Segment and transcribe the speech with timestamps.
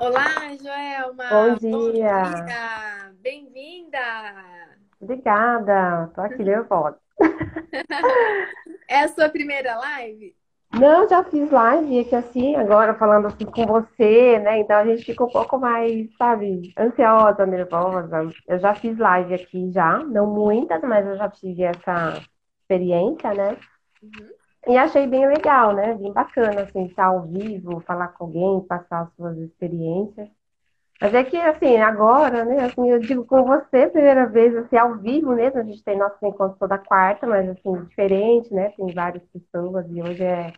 [0.00, 1.28] Olá, Joelma!
[1.28, 2.22] Bom dia!
[2.22, 3.12] dia!
[3.20, 3.98] Bem-vinda!
[5.00, 6.10] Obrigada.
[6.14, 6.98] Tô aqui nervosa.
[8.86, 10.36] É a sua primeira live?
[10.72, 14.60] Não, já fiz live aqui assim, agora falando assim com você, né?
[14.60, 18.30] Então a gente fica um pouco mais, sabe, ansiosa, nervosa.
[18.46, 22.22] Eu já fiz live aqui já, não muitas, mas eu já tive essa
[22.60, 23.56] experiência, né?
[24.02, 24.37] Uhum.
[24.68, 25.94] E achei bem legal, né?
[25.94, 30.28] Bem bacana, assim, estar ao vivo, falar com alguém, passar as suas experiências.
[31.00, 34.96] Mas é que, assim, agora, né, assim, eu digo com você, primeira vez, assim, ao
[34.98, 39.22] vivo mesmo, a gente tem nossos encontros toda quarta, mas, assim, diferente, né, tem várias
[39.26, 40.52] pessoas, e hoje é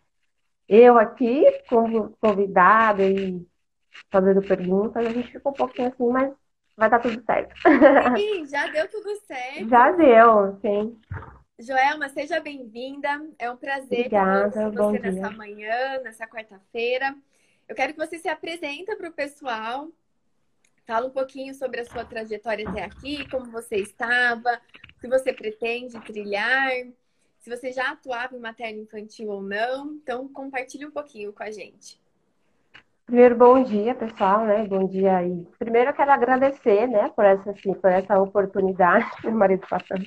[0.68, 3.44] eu aqui, como convidada e
[4.10, 6.32] fazendo perguntas, a gente ficou um pouquinho assim, mas
[6.76, 7.54] vai dar tudo certo.
[8.16, 9.10] Sim, já deu tudo
[9.68, 9.96] Já certo.
[9.98, 10.96] deu, sim.
[11.60, 13.08] Joelma, seja bem-vinda.
[13.38, 15.12] É um prazer ter Obrigada, você dia.
[15.12, 17.14] nessa manhã, nessa quarta-feira.
[17.68, 19.88] Eu quero que você se apresente para o pessoal,
[20.86, 24.58] fala um pouquinho sobre a sua trajetória até aqui, como você estava,
[24.96, 26.70] o que você pretende trilhar,
[27.40, 29.92] se você já atuava em matéria infantil ou não.
[29.92, 32.00] Então, compartilhe um pouquinho com a gente.
[33.04, 34.66] Primeiro, bom dia, pessoal, né?
[34.66, 35.46] Bom dia aí.
[35.58, 40.06] Primeiro, eu quero agradecer, né, por essa, assim, por essa oportunidade, meu marido passando,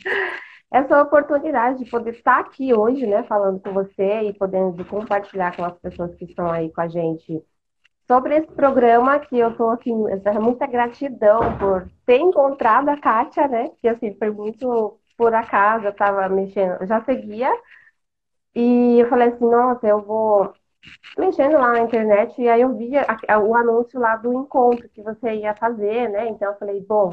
[0.74, 5.64] essa oportunidade de poder estar aqui hoje, né, falando com você e podendo compartilhar com
[5.64, 7.42] as pessoas que estão aí com a gente
[8.08, 9.94] sobre esse programa, que eu tô, assim,
[10.42, 15.92] muita gratidão por ter encontrado a Kátia, né, que, assim, foi muito por acaso, eu
[15.92, 17.50] estava mexendo, já seguia,
[18.56, 20.54] e eu falei assim, nossa, eu vou
[21.18, 22.92] mexendo lá na internet, e aí eu vi
[23.48, 26.28] o anúncio lá do encontro que você ia fazer, né?
[26.28, 27.12] Então eu falei, bom,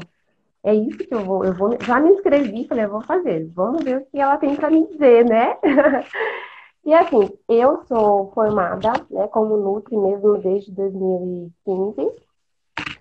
[0.63, 3.83] é isso que eu vou, eu vou, já me inscrevi, falei, eu vou fazer, vamos
[3.83, 5.57] ver o que ela tem para me dizer, né?
[6.83, 12.11] E assim, eu sou formada, né, como Nutri mesmo desde 2015,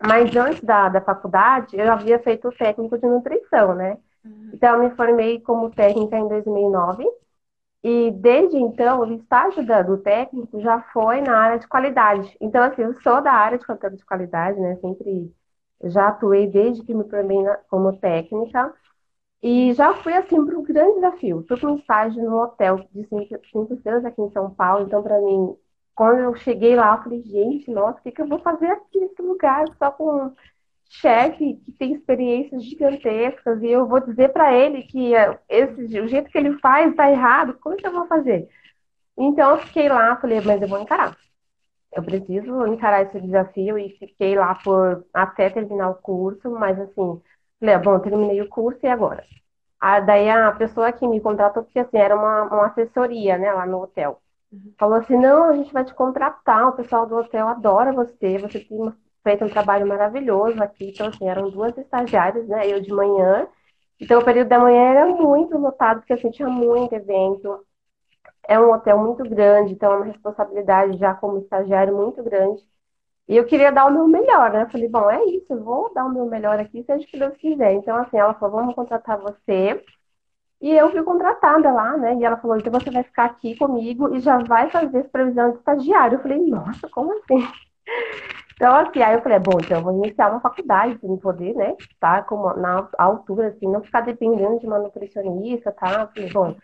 [0.02, 3.96] mas antes da, da faculdade eu havia feito o técnico de nutrição, né?
[4.24, 4.50] Uhum.
[4.52, 7.04] Então eu me formei como técnica em 2009
[7.82, 12.36] e desde então, o estágio da- do técnico já foi na área de qualidade.
[12.40, 14.76] Então, assim, eu sou da área de controle de qualidade, né?
[14.76, 15.32] Sempre
[15.84, 18.74] já atuei desde que me formei na- como técnica.
[19.42, 21.44] E já fui, assim, para um grande desafio.
[21.48, 24.86] Fui para um estágio no hotel de cinco, cinco estrelas aqui em São Paulo.
[24.86, 25.56] Então, para mim,
[25.94, 29.00] quando eu cheguei lá, eu falei, gente, nossa, o que que eu vou fazer aqui
[29.00, 29.64] nesse lugar?
[29.78, 30.32] Só com
[30.90, 36.08] chefe que tem experiências gigantescas e eu vou dizer para ele que eh, esse, o
[36.08, 38.48] jeito que ele faz está errado, como que eu vou fazer?
[39.18, 41.16] Então eu fiquei lá, falei, mas eu vou encarar.
[41.92, 47.20] Eu preciso encarar esse desafio e fiquei lá por até terminar o curso, mas assim,
[47.58, 49.24] falei, ah, bom, terminei o curso e agora?
[49.80, 53.66] Ah, daí a pessoa que me contratou, porque assim, era uma, uma assessoria, né, lá
[53.66, 54.20] no hotel.
[54.78, 58.60] Falou assim, não, a gente vai te contratar, o pessoal do hotel adora você, você
[58.60, 60.90] tem feito um trabalho maravilhoso aqui.
[60.90, 63.46] Então, assim, eram duas estagiárias, né, eu de manhã.
[64.00, 67.64] Então, o período da manhã era muito lotado, porque assim, tinha muito evento.
[68.48, 72.62] É um hotel muito grande, então é uma responsabilidade já como estagiário muito grande.
[73.28, 74.62] E eu queria dar o meu melhor, né?
[74.64, 77.18] Eu falei, bom, é isso, eu vou dar o meu melhor aqui, seja o que
[77.18, 77.72] Deus quiser.
[77.74, 79.82] Então, assim, ela falou, vamos contratar você.
[80.60, 82.16] E eu fui contratada lá, né?
[82.16, 85.58] E ela falou, então você vai ficar aqui comigo e já vai fazer supervisão de
[85.58, 86.16] estagiário.
[86.18, 87.46] Eu falei, nossa, como assim?
[88.54, 91.74] Então, assim, aí eu falei, bom, então eu vou iniciar uma faculdade para poder, né?
[91.80, 96.02] Estar como na altura, assim, não ficar dependendo de uma nutricionista, tá?
[96.02, 96.54] Eu falei, bom,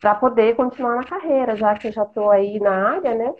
[0.00, 3.34] para poder continuar na carreira, já que eu já estou aí na área, né?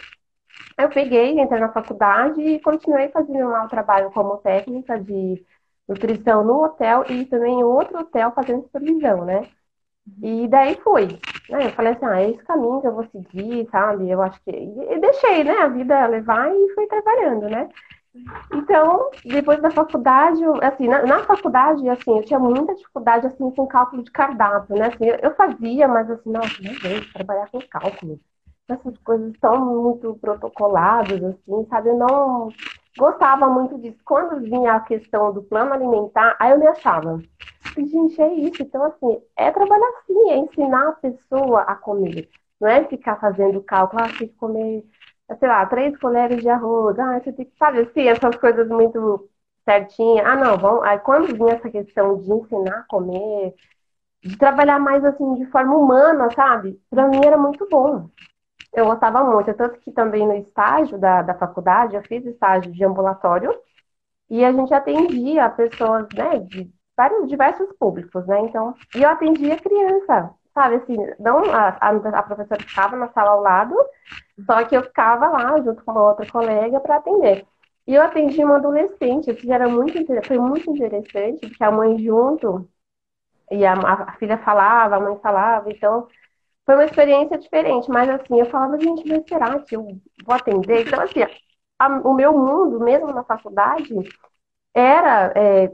[0.77, 5.45] Aí eu peguei, entrei na faculdade e continuei fazendo lá o trabalho como técnica de
[5.89, 9.43] nutrição no hotel e também em outro hotel fazendo supervisão, né?
[10.23, 11.07] E daí fui.
[11.49, 11.67] Né?
[11.67, 14.11] Eu falei assim, ah, é esse caminho que eu vou seguir, sabe?
[14.11, 14.51] Eu acho que.
[14.51, 17.69] E deixei, né, a vida levar e fui trabalhando, né?
[18.53, 23.67] Então, depois da faculdade, assim, na, na faculdade, assim, eu tinha muita dificuldade, assim, com
[23.67, 24.87] cálculo de cardápio, né?
[24.89, 28.21] Assim, eu, eu fazia, mas assim, nossa, meu Deus, trabalhar com cálculo.
[28.69, 31.91] Essas coisas tão muito protocoladas, assim, sabe?
[31.91, 32.55] Eu não
[32.97, 33.99] gostava muito disso.
[34.05, 37.25] Quando vinha a questão do plano alimentar, aí eu me achava.
[37.77, 38.63] Gente, é isso.
[38.63, 42.29] Então, assim, é trabalhar assim, é ensinar a pessoa a comer.
[42.61, 44.85] Não é ficar fazendo cálculo, ah, tem que comer,
[45.39, 49.29] sei lá, três colheres de arroz, ah, você tem que, sabe, assim, essas coisas muito
[49.65, 50.27] certinhas.
[50.27, 50.83] Ah, não, vamos.
[50.85, 53.55] Aí quando vinha essa questão de ensinar a comer,
[54.23, 56.81] de trabalhar mais assim, de forma humana, sabe?
[56.91, 58.09] Pra mim era muito bom.
[58.75, 59.53] Eu gostava muito.
[59.55, 63.55] Tanto que também no estágio da, da faculdade, eu fiz estágio de ambulatório
[64.31, 68.41] e a gente atendia pessoas, né, de vários, diversos públicos, né?
[68.43, 70.77] Então, e eu atendia criança, sabe?
[70.77, 73.75] Assim, não, a, a, professora ficava na sala ao lado,
[74.47, 77.47] só que eu ficava lá junto com uma outra colega para atender.
[77.87, 82.69] E eu atendi uma adolescente, que era muito, foi muito interessante, porque a mãe junto,
[83.51, 86.07] e a, a filha falava, a mãe falava, então
[86.67, 89.83] foi uma experiência diferente, mas assim, eu falava, gente, mas será que eu
[90.25, 90.87] vou atender?
[90.87, 91.21] Então, assim,
[91.79, 93.95] a, o meu mundo, mesmo na faculdade,
[94.75, 95.73] era é,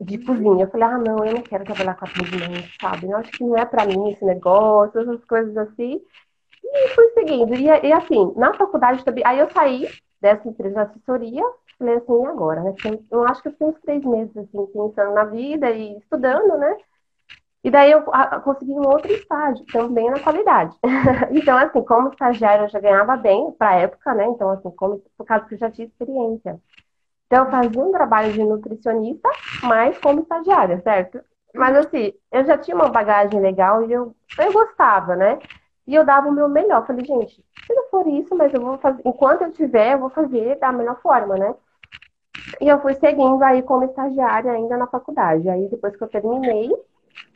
[0.00, 0.64] de cozinha.
[0.64, 3.10] Eu falei, ah, não, eu não quero trabalhar com atendimento, sabe?
[3.10, 6.00] Eu acho que não é para mim esse negócio, essas coisas assim.
[6.64, 7.54] E fui seguindo.
[7.54, 9.24] E, e, assim, na faculdade também.
[9.26, 9.88] Aí eu saí
[10.20, 11.42] dessa empresa de assessoria,
[11.78, 12.62] falei assim, e agora?
[12.62, 12.74] Né?
[13.10, 16.76] Eu acho que eu fiquei uns três meses, assim, pensando na vida e estudando, né?
[17.62, 18.02] E daí eu
[18.42, 20.74] consegui um outro estágio, também na qualidade.
[21.30, 24.24] então, assim, como estagiário eu já ganhava bem para época, né?
[24.26, 26.58] Então, assim, como, por causa que eu já tinha experiência.
[27.30, 29.28] Então, eu fazia um trabalho de nutricionista,
[29.62, 31.20] mas como estagiária, certo?
[31.54, 35.40] Mas, assim, eu já tinha uma bagagem legal e eu, eu gostava, né?
[35.86, 36.86] E eu dava o meu melhor.
[36.86, 37.36] Falei, gente,
[37.66, 40.72] se não for isso, mas eu vou fazer, enquanto eu tiver, eu vou fazer da
[40.72, 41.54] melhor forma, né?
[42.60, 45.48] E eu fui seguindo aí como estagiária ainda na faculdade.
[45.48, 46.70] Aí, depois que eu terminei,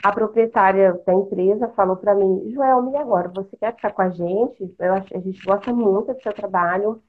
[0.02, 3.28] a proprietária da empresa falou para mim, Joel, e agora?
[3.30, 4.74] Você quer ficar com a gente?
[4.78, 7.02] Eu a gente gosta muito do seu trabalho.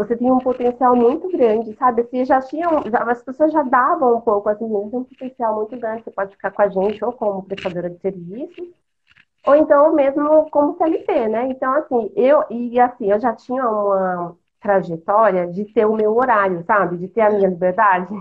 [0.00, 2.00] Você tem um potencial muito grande, sabe?
[2.00, 5.76] Assim, já tinham, já, as pessoas já davam um pouco, assim, tem um potencial muito
[5.76, 6.02] grande.
[6.02, 8.66] Você pode ficar com a gente ou como prestadora de serviços,
[9.46, 11.48] ou então mesmo como CLT, né?
[11.48, 16.64] Então, assim, eu, e assim, eu já tinha uma trajetória de ter o meu horário,
[16.66, 16.96] sabe?
[16.96, 18.14] De ter a minha liberdade.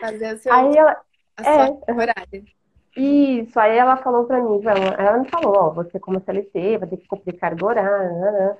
[0.00, 0.96] Fazer o seu, Aí ela,
[1.44, 2.44] é, horário.
[2.96, 6.96] Isso, aí ela falou pra mim, ela me falou, ó, você como CLT vai ter
[6.96, 8.56] que cumprir carga horária, né, né?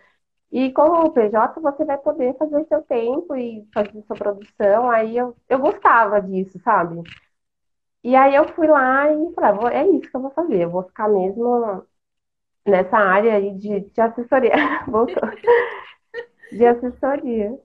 [0.53, 4.91] E como PJ, você vai poder fazer o seu tempo e fazer sua produção.
[4.91, 7.03] Aí eu, eu gostava disso, sabe?
[8.03, 10.71] E aí eu fui lá e falei, ah, é isso que eu vou fazer, eu
[10.71, 11.85] vou ficar mesmo
[12.67, 14.53] nessa área aí de, de assessoria.
[16.51, 17.57] De assessoria.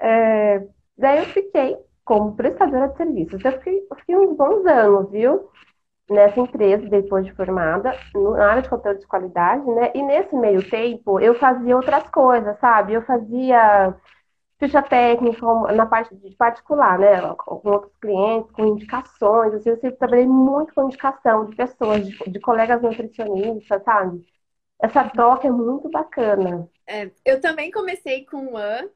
[0.00, 0.58] É,
[0.96, 3.44] daí eu fiquei como prestadora de serviços.
[3.44, 5.50] Eu fiquei, eu fiquei uns bons anos, viu?
[6.10, 9.92] Nessa empresa, depois de formada, na área de controle de qualidade, né?
[9.94, 12.94] E nesse meio tempo, eu fazia outras coisas, sabe?
[12.94, 13.94] Eu fazia
[14.58, 17.20] ficha técnica na parte de particular, né?
[17.36, 19.54] Com outros clientes, com indicações.
[19.54, 24.24] Assim, eu sempre trabalhei muito com indicação de pessoas, de, de colegas nutricionistas, sabe?
[24.80, 26.68] Essa troca é muito bacana.
[26.86, 28.88] É, eu também comecei com o AN,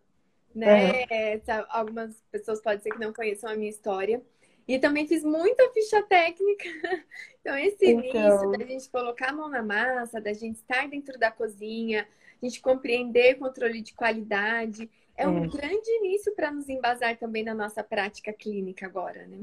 [0.55, 1.03] né?
[1.03, 1.41] É.
[1.69, 4.23] Algumas pessoas podem ser que não conheçam a minha história.
[4.67, 6.65] E também fiz muita ficha técnica.
[7.43, 8.05] Então, esse então...
[8.05, 12.07] início da gente colocar a mão na massa, da gente estar dentro da cozinha,
[12.41, 17.53] a gente compreender controle de qualidade, é, um grande início para nos embasar também na
[17.53, 19.41] nossa prática clínica agora, né?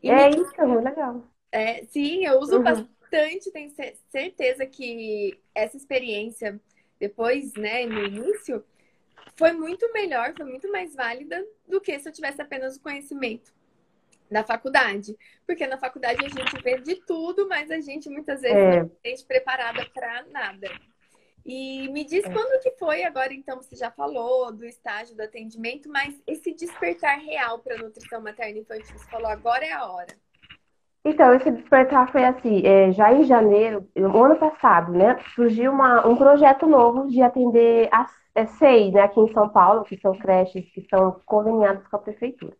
[0.00, 0.36] E é me...
[0.36, 1.24] isso, muito legal.
[1.50, 2.62] É, sim, eu uso uhum.
[2.62, 3.72] bastante, tenho
[4.08, 6.60] certeza que essa experiência
[7.00, 8.64] depois, né, no início,
[9.34, 13.52] foi muito melhor, foi muito mais válida do que se eu tivesse apenas o conhecimento
[14.32, 15.16] da faculdade.
[15.46, 18.80] Porque na faculdade a gente vê de tudo, mas a gente muitas vezes é.
[18.80, 20.68] não está preparada para nada.
[21.44, 22.32] E me diz é.
[22.32, 27.18] quando que foi agora, então, você já falou do estágio do atendimento, mas esse despertar
[27.18, 30.14] real para nutrição materna infantil, você falou agora é a hora.
[31.04, 36.06] Então, esse despertar foi assim, é, já em janeiro, no ano passado, né, surgiu uma,
[36.06, 38.06] um projeto novo de atender a
[38.36, 41.98] é, SEI, né, aqui em São Paulo, que são creches que são conveniadas com a
[41.98, 42.56] prefeitura.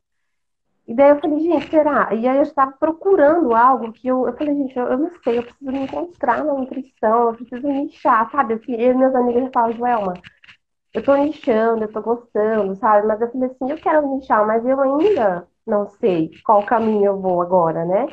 [0.93, 2.13] E daí eu falei, gente, será?
[2.15, 5.39] E aí eu estava procurando algo que eu, eu falei, gente, eu, eu não sei,
[5.39, 8.55] eu preciso me encontrar na nutrição, eu preciso nichar, sabe?
[8.55, 10.13] Eu, eu e minhas amigas já falam, Joelma,
[10.95, 13.07] eu tô nichando, eu tô gostando, sabe?
[13.09, 17.21] Mas eu falei assim, eu quero nichar, mas eu ainda não sei qual caminho eu
[17.21, 18.07] vou agora, né?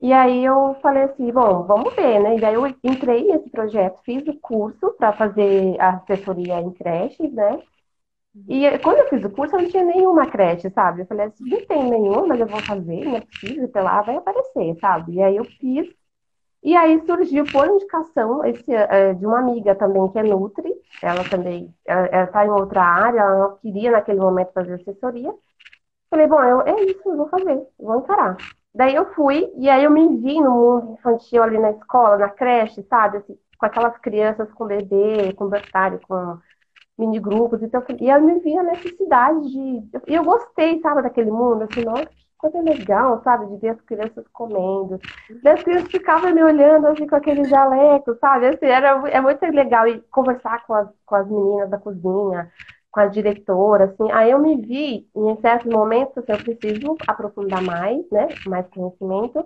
[0.00, 2.36] E aí eu falei assim, bom, vamos ver, né?
[2.36, 7.32] E daí eu entrei nesse projeto, fiz o curso para fazer a assessoria em creches,
[7.32, 7.60] né?
[8.48, 11.02] E quando eu fiz o curso, eu não tinha nenhuma creche, sabe?
[11.02, 14.00] Eu falei assim, não tem nenhuma, mas eu vou fazer, não é possível, até lá
[14.02, 15.14] vai aparecer, sabe?
[15.14, 15.86] E aí eu fiz.
[16.62, 20.72] E aí surgiu por indicação esse, é, de uma amiga também que é Nutri,
[21.02, 25.34] ela também está em outra área, ela não queria naquele momento fazer assessoria.
[26.10, 28.36] Falei, bom, eu, é isso, eu vou fazer, vou encarar.
[28.74, 32.28] Daí eu fui, e aí eu me vi no mundo infantil ali na escola, na
[32.30, 33.18] creche, sabe?
[33.18, 36.38] Assim, com aquelas crianças com bebê, com berçário, com
[37.02, 37.62] mini grupos.
[37.62, 39.88] Então, e eu me vi a necessidade de.
[40.08, 43.80] E eu gostei, sabe, daquele mundo, assim, nossa, que coisa legal, sabe, de ver as
[43.82, 45.00] crianças comendo.
[45.42, 48.46] Daí as crianças ficavam me olhando assim com aquele jaleco, sabe?
[48.48, 52.50] Assim, era, é muito legal e conversar com as, com as meninas da cozinha,
[52.90, 54.10] com a diretora, assim.
[54.12, 58.36] Aí eu me vi, em certos momentos, assim, eu preciso aprofundar mais, né?
[58.44, 59.44] Mais conhecimento.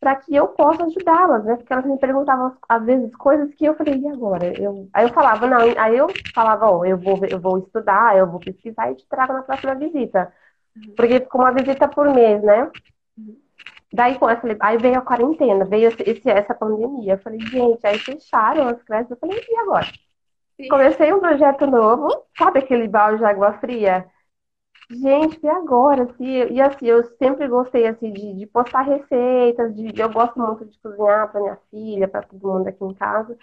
[0.00, 1.56] Para que eu possa ajudá-las, né?
[1.56, 4.46] Porque elas me perguntavam às vezes coisas que eu falei, e agora?
[4.58, 8.16] Eu, aí eu falava, não, aí eu falava, ó, oh, eu vou, eu vou estudar,
[8.16, 10.32] eu vou pesquisar e te trago na próxima visita.
[10.74, 10.94] Uhum.
[10.96, 12.70] Porque ficou uma visita por mês, né?
[13.18, 13.36] Uhum.
[13.92, 17.14] Daí, falei, aí veio a quarentena, veio esse, essa pandemia.
[17.14, 19.10] Eu falei, gente, aí fecharam as creches.
[19.10, 19.86] Eu falei, e agora?
[20.56, 20.68] Sim.
[20.68, 24.06] Comecei um projeto novo, sabe aquele balde de água fria?
[24.90, 26.02] Gente, e agora?
[26.02, 30.64] Assim, e assim, eu sempre gostei assim, de, de postar receitas, de, eu gosto muito
[30.66, 33.36] de cozinhar para minha filha, para todo mundo aqui em casa.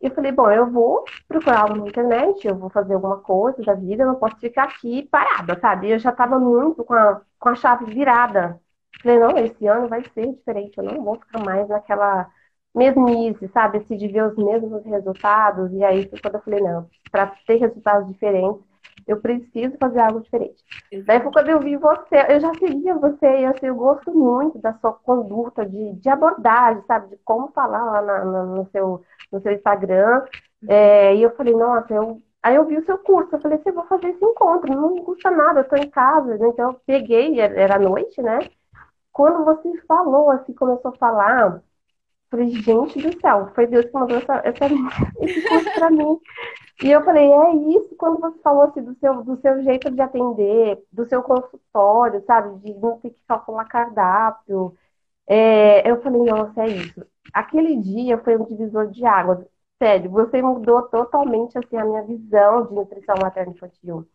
[0.00, 3.62] E eu falei, bom, eu vou procurar algo na internet, eu vou fazer alguma coisa
[3.62, 5.90] da vida, eu não posso ficar aqui parada, sabe?
[5.90, 8.60] Eu já estava muito com a, com a chave virada.
[9.02, 12.30] Falei, não, esse ano vai ser diferente, eu não vou ficar mais naquela
[12.74, 13.80] mesmice, sabe?
[13.86, 15.72] Se de ver os mesmos resultados.
[15.72, 18.62] E aí foi quando eu falei, não, para ter resultados diferentes,
[19.06, 20.62] eu preciso fazer algo diferente.
[21.04, 24.58] Daí foi quando eu vi você, eu já seguia você e assim, eu gosto muito
[24.58, 27.08] da sua conduta, de, de abordagem, sabe?
[27.08, 30.24] De como falar lá na, na, no, seu, no seu Instagram.
[30.68, 32.22] É, e eu falei, nossa, eu.
[32.42, 35.30] Aí eu vi o seu curso, eu falei, você vou fazer esse encontro, não custa
[35.30, 36.48] nada, eu tô em casa, né?
[36.48, 38.40] Então eu peguei, era noite, né?
[39.12, 41.62] Quando você falou, assim, começou a falar,
[42.32, 44.64] falei, gente do céu, foi Deus que mandou essa, essa,
[45.20, 46.18] esse curso pra mim.
[46.82, 50.00] E eu falei, é isso, quando você falou assim, do seu, do seu jeito de
[50.00, 54.76] atender, do seu consultório, sabe, de não ter que calcular cardápio.
[55.26, 57.06] É, eu falei, nossa, é isso.
[57.34, 59.46] Aquele dia foi um divisor de águas.
[59.82, 64.06] Sério, você mudou totalmente assim, a minha visão de nutrição materna infantil.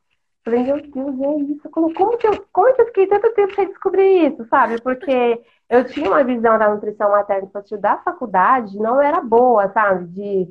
[0.48, 1.70] Falei, meu Deus, é isso.
[1.72, 4.82] Como, como, que eu, como que eu fiquei tanto tempo sem descobrir isso, sabe?
[4.82, 10.06] Porque eu tinha uma visão da nutrição materna infantil da faculdade, não era boa, sabe?
[10.08, 10.46] De,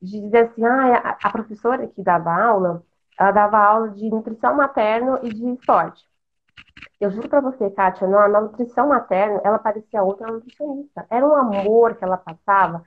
[0.00, 2.82] de dizer assim, ah, a, a professora que dava aula,
[3.18, 6.02] ela dava aula de nutrição materna e de esporte.
[7.00, 11.06] Eu juro pra você, Kátia, na, na nutrição materna, ela parecia outra nutricionista.
[11.10, 12.84] Era um amor que ela passava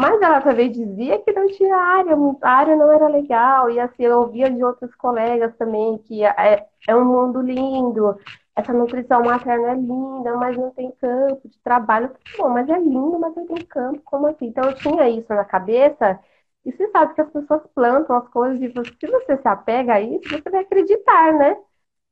[0.00, 4.04] mas ela também dizia que não tinha área, a área não era legal, e assim,
[4.04, 8.18] eu ouvia de outros colegas também que é, é um mundo lindo,
[8.56, 12.10] essa nutrição materna é linda, mas não tem campo de trabalho.
[12.36, 14.46] Bom, mas é lindo, mas não tem campo, como assim?
[14.46, 16.18] Então eu tinha isso na cabeça,
[16.64, 19.94] e você sabe que as pessoas plantam as coisas, e você, se você se apega
[19.94, 21.56] a isso, você vai acreditar, né?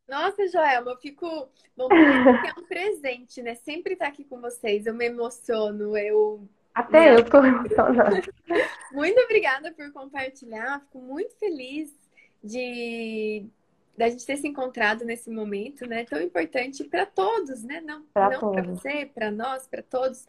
[0.09, 1.27] Nossa, Joelma, eu fico.
[1.77, 1.91] Bom,
[2.43, 3.55] é um presente, né?
[3.55, 4.87] Sempre estar aqui com vocês.
[4.87, 6.49] Eu me emociono, eu
[6.79, 8.23] até eu tô emocionada.
[8.93, 10.81] Muito obrigada por compartilhar.
[10.81, 11.93] Fico muito feliz
[12.43, 13.47] de
[13.97, 16.05] da gente ter se encontrado nesse momento, né?
[16.05, 17.81] Tão importante para todos, né?
[17.81, 20.25] Não para você, para nós, para todos.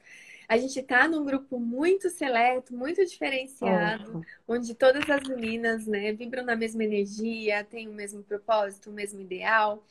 [0.48, 6.44] A gente está num grupo muito seleto, muito diferenciado, onde todas as meninas, né, vibram
[6.44, 9.84] na mesma energia, têm o mesmo propósito, o mesmo ideal.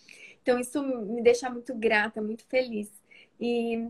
[0.42, 2.90] Então isso me deixa muito grata, muito feliz.
[3.40, 3.88] E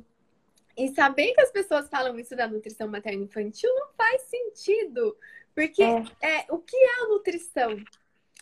[0.79, 5.17] e saber que as pessoas falam isso da nutrição materna infantil não faz sentido.
[5.53, 6.05] Porque é.
[6.23, 6.47] é.
[6.51, 7.77] o que é a nutrição?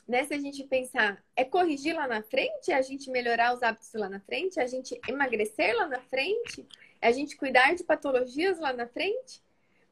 [0.06, 0.22] Né?
[0.24, 3.90] Se a gente pensar, é corrigir lá na frente, é a gente melhorar os hábitos
[3.94, 6.64] lá na frente, é a gente emagrecer lá na frente,
[7.00, 9.42] é a gente cuidar de patologias lá na frente?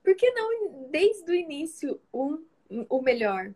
[0.02, 2.44] Por que não, desde o início, um,
[2.90, 3.54] o melhor?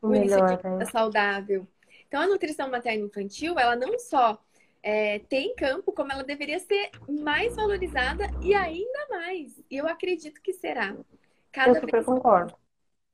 [0.00, 0.86] O, o melhor, início de vida é.
[0.86, 1.66] saudável.
[2.06, 4.40] Então, a nutrição materna infantil, ela não só
[4.82, 9.58] é, tem campo, como ela deveria ser mais valorizada e ainda mais.
[9.70, 10.96] E eu acredito que será.
[11.52, 12.06] Cada eu super vez...
[12.06, 12.54] concordo.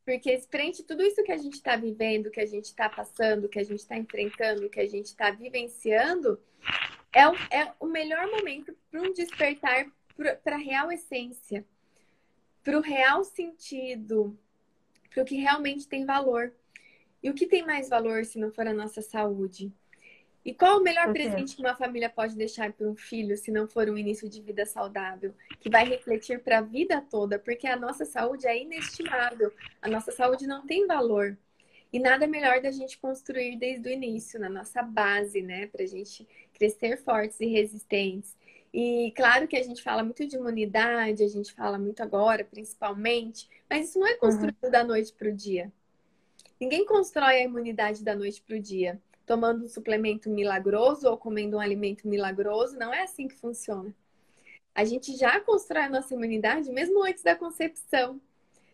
[0.05, 3.49] Porque frente a tudo isso que a gente está vivendo, que a gente está passando,
[3.49, 6.39] que a gente está enfrentando, que a gente está vivenciando,
[7.13, 9.87] é o, é o melhor momento para um despertar
[10.43, 11.65] para a real essência,
[12.63, 14.39] para o real sentido,
[15.11, 16.53] para o que realmente tem valor.
[17.23, 19.73] E o que tem mais valor se não for a nossa saúde?
[20.45, 23.67] E qual o melhor presente que uma família pode deixar para um filho se não
[23.67, 27.77] for um início de vida saudável, que vai refletir para a vida toda, porque a
[27.77, 31.39] nossa saúde é inestimável, a nossa saúde não tem valor.
[31.91, 35.87] E nada melhor da gente construir desde o início, na nossa base, né, para a
[35.87, 38.37] gente crescer fortes e resistentes.
[38.73, 43.49] E claro que a gente fala muito de imunidade, a gente fala muito agora, principalmente,
[43.71, 44.71] mas isso não é construído uhum.
[44.71, 45.73] da noite para o dia.
[46.61, 51.57] Ninguém constrói a imunidade da noite para o dia tomando um suplemento milagroso ou comendo
[51.57, 52.77] um alimento milagroso.
[52.79, 53.95] Não é assim que funciona.
[54.75, 58.21] A gente já constrói a nossa imunidade mesmo antes da concepção,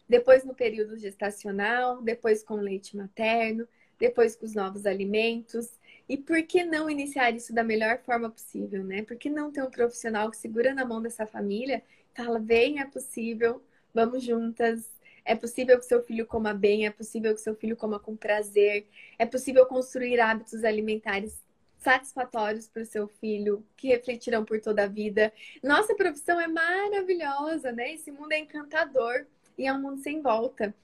[0.09, 5.78] depois no período gestacional, depois com leite materno, depois com os novos alimentos.
[6.09, 9.02] E por que não iniciar isso da melhor forma possível, né?
[9.02, 11.83] Por que não ter um profissional que segura na mão dessa família
[12.14, 13.62] fala: vem, é possível,
[13.95, 14.90] vamos juntas,
[15.25, 18.87] é possível que seu filho coma bem, é possível que seu filho coma com prazer,
[19.19, 21.43] é possível construir hábitos alimentares
[21.79, 25.33] satisfatórios para o seu filho, que refletirão por toda a vida.
[25.62, 27.95] Nossa profissão é maravilhosa, né?
[27.95, 30.75] Esse mundo é encantador e é um mundo sem volta.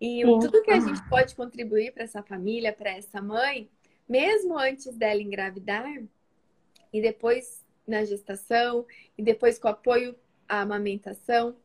[0.00, 0.38] E Sim.
[0.40, 3.70] tudo que a gente pode contribuir para essa família, para essa mãe,
[4.08, 6.02] mesmo antes dela engravidar
[6.92, 8.84] e depois na gestação
[9.16, 10.14] e depois com apoio
[10.48, 11.56] à amamentação,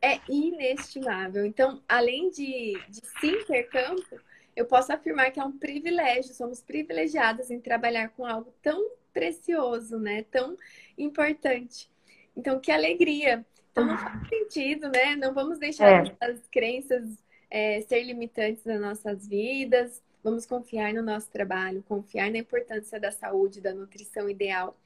[0.00, 1.44] é inestimável.
[1.44, 4.20] Então, além de, de sim ter campo,
[4.54, 9.98] eu posso afirmar que é um privilégio, somos privilegiadas em trabalhar com algo tão precioso,
[9.98, 10.24] né?
[10.30, 10.56] Tão
[10.96, 11.90] importante.
[12.36, 13.44] Então, que alegria!
[13.70, 15.14] Então, não faz sentido, né?
[15.16, 16.16] Não vamos deixar é.
[16.20, 17.04] as crenças
[17.50, 20.02] é, ser limitantes nas nossas vidas.
[20.22, 24.76] Vamos confiar no nosso trabalho, confiar na importância da saúde, da nutrição ideal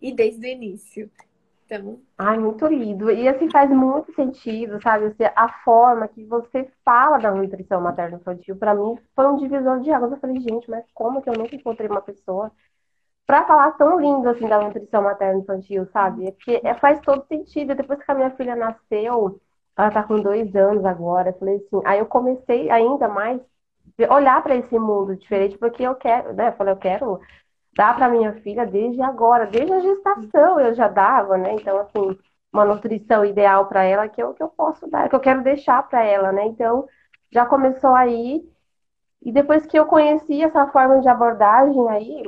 [0.00, 1.10] e desde o início.
[1.66, 2.02] Então.
[2.16, 3.10] Ai, muito lindo.
[3.10, 5.06] E assim faz muito sentido, sabe?
[5.06, 9.80] Assim, a forma que você fala da nutrição materna infantil, para mim, foi um divisor
[9.80, 10.12] de águas.
[10.12, 12.52] Eu falei, gente, mas como que eu nunca encontrei uma pessoa
[13.26, 16.28] para falar tão lindo assim da nutrição materna infantil, sabe?
[16.28, 17.74] É porque é, faz todo sentido.
[17.74, 19.40] Depois que a minha filha nasceu,
[19.76, 23.40] ela tá com dois anos agora, eu falei assim, aí eu comecei ainda mais
[24.10, 26.48] olhar para esse mundo diferente, porque eu quero, né?
[26.48, 27.20] Eu falei, eu quero
[27.76, 31.54] dar para minha filha desde agora, desde a gestação eu já dava, né?
[31.54, 32.18] Então, assim,
[32.52, 35.42] uma nutrição ideal para ela que é o que eu posso dar, que eu quero
[35.42, 36.46] deixar para ela, né?
[36.46, 36.86] Então,
[37.32, 38.48] já começou aí.
[39.22, 42.22] E depois que eu conheci essa forma de abordagem aí,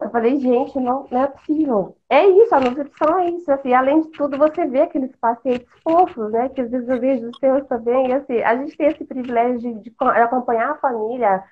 [0.00, 1.96] eu falei, gente, não, não é possível.
[2.08, 3.50] É isso, a nutrição é isso.
[3.50, 6.48] Assim, além de tudo, você vê aqueles pacientes fofos, né?
[6.50, 8.08] Que às vezes eu vejo os seus também.
[8.08, 11.42] E, assim, a gente tem esse privilégio de, de acompanhar a família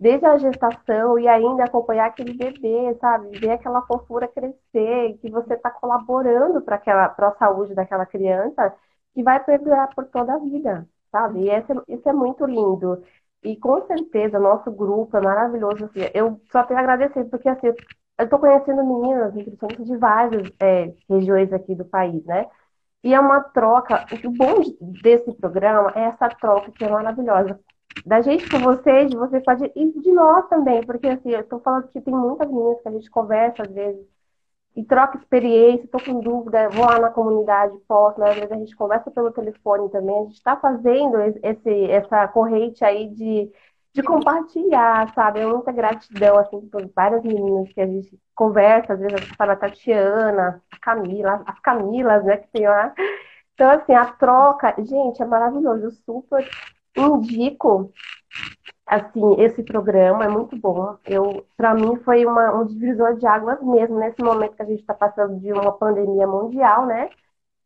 [0.00, 3.38] desde a gestação e ainda acompanhar aquele bebê, sabe?
[3.38, 6.80] Ver aquela fofura crescer, que você está colaborando para
[7.18, 8.74] a saúde daquela criança,
[9.14, 11.40] que vai perdurar por toda a vida, sabe?
[11.44, 13.02] E esse, isso é muito lindo.
[13.42, 15.84] E com certeza, nosso grupo é maravilhoso.
[15.86, 20.48] Assim, eu só tenho a agradecer, porque assim, eu estou conhecendo meninas nutricionistas de várias
[20.60, 22.46] é, regiões aqui do país, né?
[23.02, 24.06] E é uma troca.
[24.24, 24.60] O bom
[25.02, 27.58] desse programa é essa troca que é maravilhosa
[28.06, 31.60] da gente com vocês, de vocês pode e de nós também, porque assim, eu tô
[31.60, 34.06] falando que tem muitas meninas que a gente conversa às vezes
[34.76, 38.30] e troca experiência, tô com dúvida, vou lá na comunidade, posso, né?
[38.30, 42.84] às vezes a gente conversa pelo telefone também, a gente está fazendo esse, essa corrente
[42.84, 43.50] aí de,
[43.92, 45.40] de compartilhar, sabe?
[45.40, 49.56] É muita gratidão, assim, por várias meninas que a gente conversa, às vezes fala a
[49.56, 52.94] Tatiana, a Camila, as Camilas, né, que tem lá.
[53.54, 56.48] Então, assim, a troca, gente, é maravilhoso, super
[57.00, 57.92] indico
[58.86, 60.96] assim esse programa é muito bom.
[61.04, 64.80] Eu, para mim, foi uma, um divisor de águas mesmo nesse momento que a gente
[64.80, 67.08] está passando de uma pandemia mundial, né?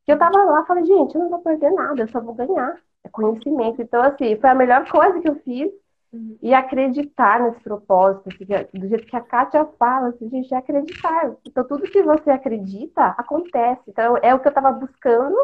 [0.04, 2.78] Que eu tava lá, falei, gente, eu não vou perder nada, eu só vou ganhar
[3.04, 3.82] é conhecimento.
[3.82, 5.70] Então, assim, foi a melhor coisa que eu fiz.
[6.12, 6.38] Uhum.
[6.40, 11.34] E acreditar nesse propósito, assim, do jeito que a Kátia fala, assim, gente, é acreditar.
[11.44, 13.82] Então, tudo que você acredita, acontece.
[13.88, 15.36] Então, é o que eu estava buscando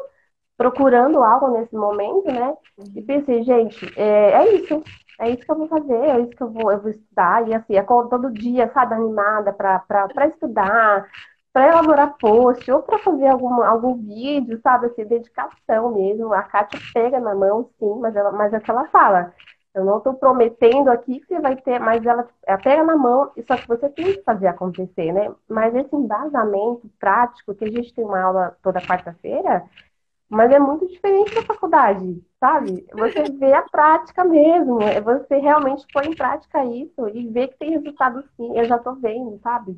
[0.60, 2.54] procurando algo nesse momento, né?
[2.94, 4.84] E pensei, gente, é, é, isso.
[5.18, 7.48] É isso que eu vou fazer, é isso que eu vou, eu vou estudar.
[7.48, 11.06] E assim, acordo todo dia, sabe, animada para estudar,
[11.52, 16.32] para elaborar post, ou para fazer algum, algum vídeo, sabe, assim, dedicação mesmo.
[16.32, 19.32] A Kátia pega na mão, sim, mas, ela, mas é que ela fala.
[19.74, 23.30] Eu não estou prometendo aqui que você vai ter, mas ela, ela pega na mão,
[23.46, 25.32] só que você tem que fazer acontecer, né?
[25.48, 29.64] Mas esse embasamento prático, que a gente tem uma aula toda quarta-feira,
[30.30, 32.86] mas é muito diferente da faculdade, sabe?
[32.94, 37.58] Você vê a prática mesmo, é você realmente põe em prática isso e vê que
[37.58, 38.56] tem resultado sim.
[38.56, 39.76] Eu já tô vendo, sabe?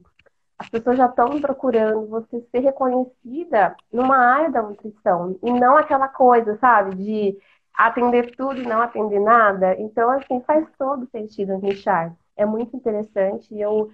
[0.59, 6.07] As pessoas já estão procurando você ser reconhecida numa área da nutrição e não aquela
[6.07, 7.38] coisa, sabe, de
[7.75, 9.75] atender tudo e não atender nada.
[9.81, 12.15] Então, assim, faz todo sentido nichar.
[12.37, 13.91] É muito interessante eu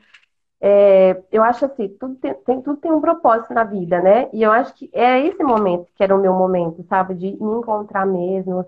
[0.60, 4.28] é, eu acho assim, tudo tem, tem, tudo tem um propósito na vida, né?
[4.32, 7.14] E eu acho que é esse momento que era o meu momento, sabe?
[7.14, 8.64] De me encontrar mesmo.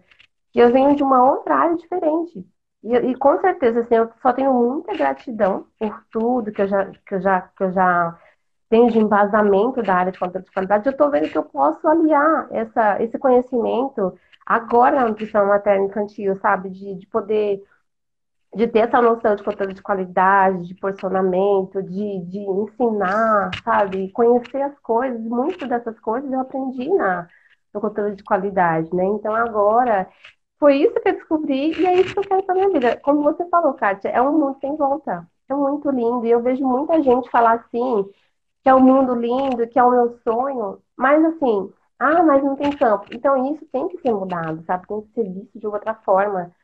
[0.53, 2.45] Que eu venho de uma outra área diferente.
[2.83, 6.87] E, e, com certeza, assim, eu só tenho muita gratidão por tudo que eu já,
[7.07, 8.19] que eu já, que eu já
[8.69, 10.87] tenho de embasamento da área de controle de qualidade.
[10.87, 16.37] Eu estou vendo que eu posso aliar essa, esse conhecimento agora na nutrição materna infantil,
[16.41, 16.71] sabe?
[16.71, 17.63] De, de poder
[18.55, 24.11] de ter essa noção de controle de qualidade, de porcionamento, de, de ensinar, sabe?
[24.13, 27.29] Conhecer as coisas, muitas dessas coisas eu aprendi na,
[27.73, 29.05] no controle de qualidade, né?
[29.05, 30.09] Então agora
[30.59, 32.97] foi isso que eu descobri e é isso que eu quero para minha vida.
[33.03, 35.27] Como você falou, Kátia, é um mundo sem volta.
[35.49, 38.05] É muito lindo e eu vejo muita gente falar assim,
[38.63, 42.57] que é um mundo lindo, que é o meu sonho, mas assim, ah, mas não
[42.57, 43.07] tem campo.
[43.13, 44.87] Então isso tem que ser mudado, sabe?
[44.87, 46.55] Tem que ser visto de outra forma.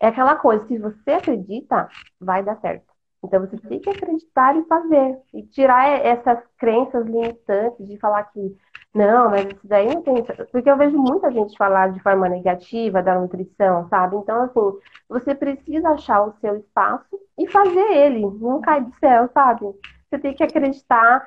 [0.00, 1.88] É aquela coisa, se você acredita,
[2.20, 2.84] vai dar certo.
[3.24, 5.18] Então você tem que acreditar e fazer.
[5.32, 8.56] E tirar essas crenças limitantes de falar que
[8.94, 10.22] não, mas isso daí não tem.
[10.52, 14.16] Porque eu vejo muita gente falar de forma negativa da nutrição, sabe?
[14.16, 14.78] Então, assim,
[15.08, 18.20] você precisa achar o seu espaço e fazer ele.
[18.38, 19.64] Não cai do céu, sabe?
[20.10, 21.26] Você tem que acreditar,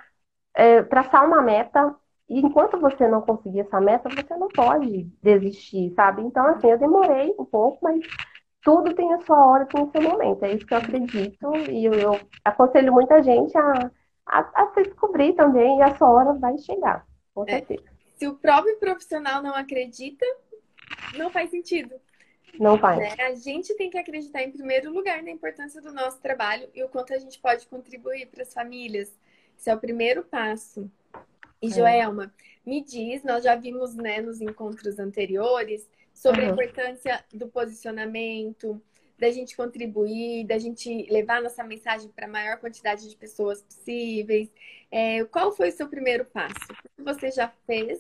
[0.56, 1.96] é, traçar uma meta.
[2.30, 6.22] E enquanto você não conseguir essa meta, você não pode desistir, sabe?
[6.22, 8.00] Então, assim, eu demorei um pouco, mas
[8.68, 10.44] tudo tem a sua hora, tem o seu momento.
[10.44, 11.56] É isso que eu acredito.
[11.72, 13.90] E eu, eu aconselho muita gente a,
[14.26, 17.52] a, a se descobrir também, e a sua hora vai chegar com é.
[17.52, 17.84] certeza.
[17.86, 18.18] É.
[18.18, 20.26] Se o próprio profissional não acredita,
[21.16, 21.96] não faz sentido.
[22.60, 22.98] Não faz.
[23.00, 23.16] Né?
[23.26, 26.90] A gente tem que acreditar em primeiro lugar na importância do nosso trabalho e o
[26.90, 29.18] quanto a gente pode contribuir para as famílias.
[29.58, 30.92] Esse é o primeiro passo.
[31.62, 31.70] E, é.
[31.70, 32.34] Joelma,
[32.66, 36.50] me diz, nós já vimos né, nos encontros anteriores sobre uhum.
[36.50, 38.82] a importância do posicionamento,
[39.20, 44.50] da gente contribuir, da gente levar nossa mensagem para a maior quantidade de pessoas possíveis.
[44.92, 46.56] É, qual foi o seu primeiro passo?
[46.72, 48.00] O que você já fez?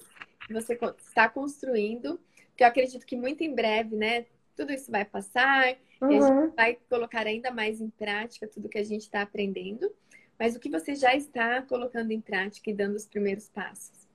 [0.49, 2.19] Você está construindo?
[2.55, 4.25] Que eu acredito que muito em breve, né?
[4.55, 6.11] Tudo isso vai passar, uhum.
[6.11, 9.93] e a gente vai colocar ainda mais em prática tudo que a gente está aprendendo.
[10.39, 14.06] Mas o que você já está colocando em prática e dando os primeiros passos?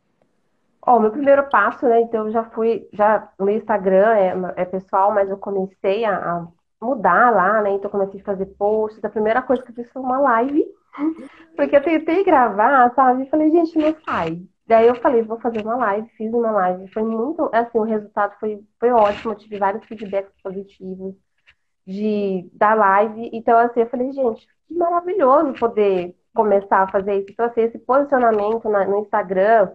[0.85, 2.01] Ó, oh, meu primeiro passo, né?
[2.01, 6.49] Então, eu já fui, já no Instagram é, é pessoal, mas eu comecei a, a
[6.83, 7.71] mudar lá, né?
[7.71, 9.05] Então comecei a fazer posts.
[9.05, 10.64] A primeira coisa que eu fiz foi uma live,
[11.57, 13.23] porque eu tentei gravar, sabe?
[13.23, 14.42] E falei, gente, não sai.
[14.66, 16.92] Daí eu falei, vou fazer uma live, fiz uma live.
[16.92, 19.33] Foi muito, assim, o resultado foi, foi ótimo.
[19.33, 21.14] Eu tive vários feedbacks positivos
[21.87, 23.31] de da live.
[23.33, 27.31] Então, assim, eu falei, gente, que maravilhoso poder começar a fazer isso.
[27.31, 29.71] Então, assim, esse posicionamento na, no Instagram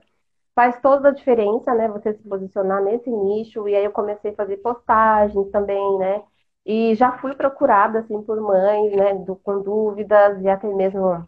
[0.58, 1.88] faz toda a diferença, né?
[1.90, 3.70] Você se posicionar nesse nicho.
[3.70, 6.24] E aí eu comecei a fazer postagens também, né?
[6.66, 11.28] E já fui procurada, assim, por mães, né, do, com dúvidas e até mesmo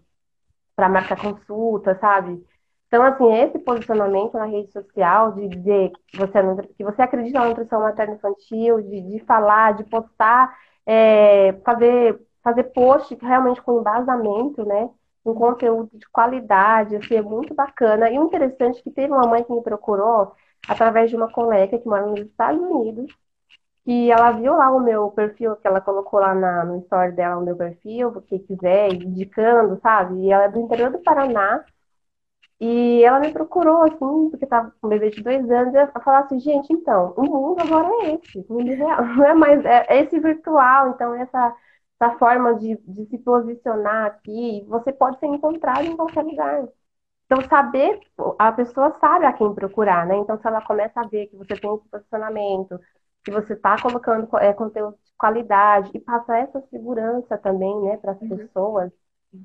[0.76, 2.44] para marcar consulta, sabe?
[2.88, 6.44] Então, assim, esse posicionamento na rede social de dizer que você, é
[6.78, 13.16] que você acredita na nutrição materno-infantil, de, de falar, de postar, é, fazer, fazer post
[13.22, 14.90] realmente com embasamento, né?
[15.26, 18.10] Um conteúdo de qualidade, assim, é muito bacana.
[18.10, 20.34] E o interessante é que teve uma mãe que me procurou
[20.68, 23.12] através de uma colega que mora nos Estados Unidos,
[23.86, 27.38] que ela viu lá o meu perfil, que ela colocou lá na, no story dela
[27.40, 30.22] o meu perfil, porque quiser, indicando, sabe?
[30.26, 31.66] E ela é do interior do Paraná.
[32.60, 35.88] E ela me procurou, assim, porque tava com um bebê de dois anos, e ela
[36.04, 39.64] falou assim, gente, então, o mundo agora é esse, o mundo real, não é mais,
[39.66, 41.56] é, é esse virtual, então essa,
[42.00, 46.68] essa forma de, de se posicionar aqui, você pode ser encontrado em qualquer lugar.
[47.26, 48.00] Então, saber,
[48.40, 50.18] a pessoa sabe a quem procurar, né?
[50.18, 52.80] Então, se ela começa a ver que você tem esse posicionamento,
[53.24, 58.14] que você está colocando é, conteúdo de qualidade e passar essa segurança também, né, para
[58.14, 58.30] as uhum.
[58.30, 58.92] pessoas,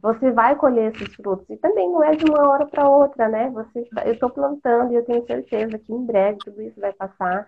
[0.00, 1.44] você vai colher esses frutos.
[1.50, 3.50] E também não é de uma hora para outra, né?
[3.50, 7.46] Você, eu estou plantando e eu tenho certeza que em breve tudo isso vai passar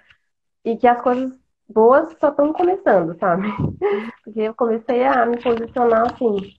[0.65, 1.33] e que as coisas
[1.69, 3.49] boas só estão começando, sabe?
[4.25, 6.55] Porque eu comecei a me posicionar assim.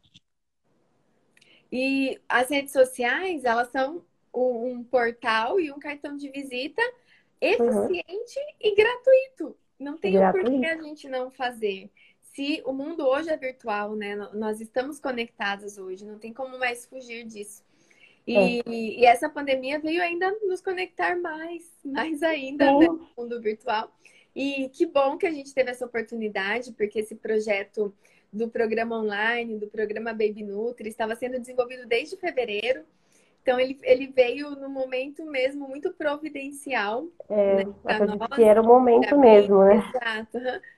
[1.71, 6.81] E as redes sociais, elas são um portal e um cartão de visita
[7.41, 8.55] eficiente uhum.
[8.61, 9.57] e gratuito.
[9.79, 10.51] Não tem gratuito.
[10.51, 11.89] por que a gente não fazer.
[12.21, 14.15] Se o mundo hoje é virtual, né?
[14.33, 17.63] Nós estamos conectados hoje, não tem como mais fugir disso.
[18.25, 18.63] E, é.
[18.67, 23.91] e essa pandemia veio ainda nos conectar mais, mais ainda né, no mundo virtual.
[24.37, 27.91] E que bom que a gente teve essa oportunidade, porque esse projeto
[28.31, 32.83] do programa online, do programa Baby Nutri, estava sendo desenvolvido desde fevereiro.
[33.41, 37.07] Então ele, ele veio no momento mesmo muito providencial.
[37.27, 39.77] É, né, nós, que era o momento mesmo, né?
[39.77, 40.37] Exato.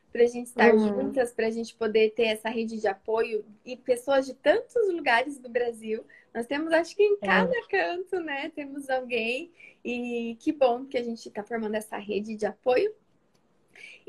[0.10, 0.88] Para a gente estar uhum.
[0.88, 5.38] juntas, para a gente poder ter essa rede de apoio e pessoas de tantos lugares
[5.38, 6.06] do Brasil.
[6.34, 7.26] Nós temos, acho que em é.
[7.26, 7.62] cada é.
[7.70, 8.50] canto, né?
[8.56, 9.52] Temos alguém.
[9.84, 12.94] E que bom que a gente está formando essa rede de apoio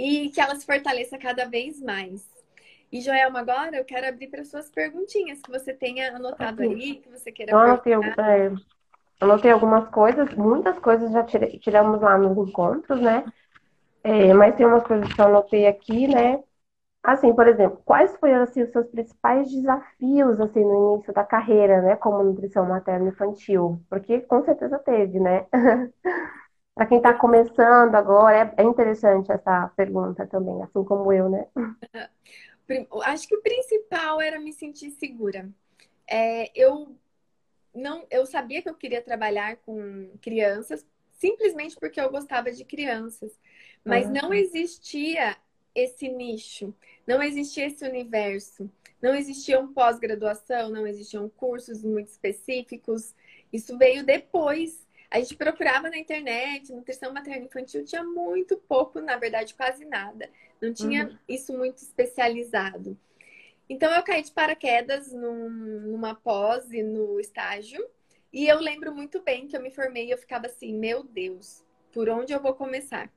[0.00, 2.26] e que ela se fortaleça cada vez mais.
[2.90, 7.08] E, Joelma, agora eu quero abrir para suas perguntinhas que você tenha anotado aí, que
[7.10, 8.52] você queira eu anotei, é,
[9.20, 13.24] anotei algumas coisas, muitas coisas já tiramos lá nos encontros, né?
[14.02, 16.42] É, mas tem umas coisas que eu anotei aqui, né?
[17.02, 21.80] Assim, por exemplo, quais foram assim, os seus principais desafios assim no início da carreira,
[21.82, 23.80] né, como nutrição materna infantil?
[23.88, 25.46] Porque com certeza teve, né?
[26.80, 31.46] Para quem está começando agora, é, é interessante essa pergunta também, assim como eu, né?
[33.04, 35.46] acho que o principal era me sentir segura.
[36.08, 36.96] É, eu
[37.74, 43.38] não, eu sabia que eu queria trabalhar com crianças simplesmente porque eu gostava de crianças,
[43.84, 44.14] mas uhum.
[44.14, 45.36] não existia
[45.74, 46.74] esse nicho,
[47.06, 48.70] não existia esse universo,
[49.02, 53.14] não existiam pós-graduação, não existiam cursos muito específicos.
[53.52, 54.88] Isso veio depois.
[55.10, 60.30] A gente procurava na internet, nutrição materna infantil tinha muito pouco, na verdade, quase nada.
[60.60, 61.18] Não tinha uhum.
[61.28, 62.96] isso muito especializado.
[63.68, 67.84] Então eu caí de paraquedas num, numa pós e no estágio.
[68.32, 71.64] E eu lembro muito bem que eu me formei e eu ficava assim, meu Deus,
[71.92, 73.10] por onde eu vou começar?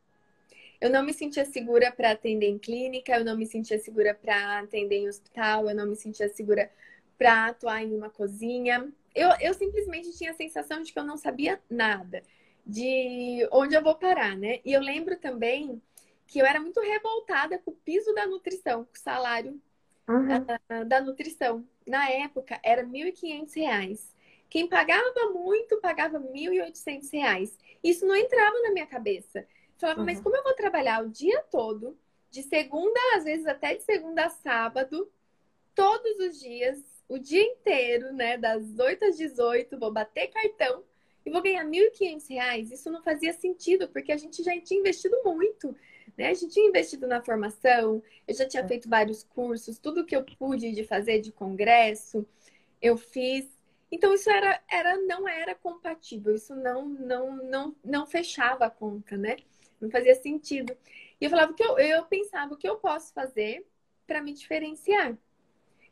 [0.82, 4.60] Eu não me sentia segura para atender em clínica, eu não me sentia segura para
[4.60, 6.72] atender em hospital, eu não me sentia segura
[7.18, 8.92] para atuar em uma cozinha.
[9.14, 12.24] Eu, eu simplesmente tinha a sensação de que eu não sabia nada,
[12.66, 14.60] de onde eu vou parar, né?
[14.66, 15.82] E eu lembro também
[16.26, 19.62] que eu era muito revoltada com o piso da nutrição, com o salário
[20.08, 20.46] uhum.
[20.46, 21.68] da, da nutrição.
[21.86, 24.00] Na época, era R$ 1.500.
[24.50, 27.52] Quem pagava muito, pagava R$ 1.800.
[27.84, 29.46] Isso não entrava na minha cabeça.
[29.78, 30.06] Falava, uhum.
[30.06, 31.98] mas como eu vou trabalhar o dia todo,
[32.32, 35.12] de segunda, às vezes até de segunda a sábado,
[35.76, 38.38] todos os dias, o dia inteiro, né?
[38.38, 40.84] Das 8 às 18, vou bater cartão
[41.26, 42.72] e vou ganhar R$ 1.500.
[42.72, 45.76] Isso não fazia sentido, porque a gente já tinha investido muito.
[46.18, 46.30] Né?
[46.30, 48.68] A gente tinha investido na formação, eu já tinha é.
[48.68, 52.26] feito vários cursos, tudo que eu pude de fazer de congresso,
[52.82, 53.48] eu fiz.
[53.92, 59.18] Então isso era, era não era compatível, isso não não não não fechava a conta,
[59.18, 59.38] né?
[59.80, 60.76] Não fazia sentido.
[61.20, 63.66] E eu falava que eu, eu pensava o que eu posso fazer
[64.06, 65.18] para me diferenciar.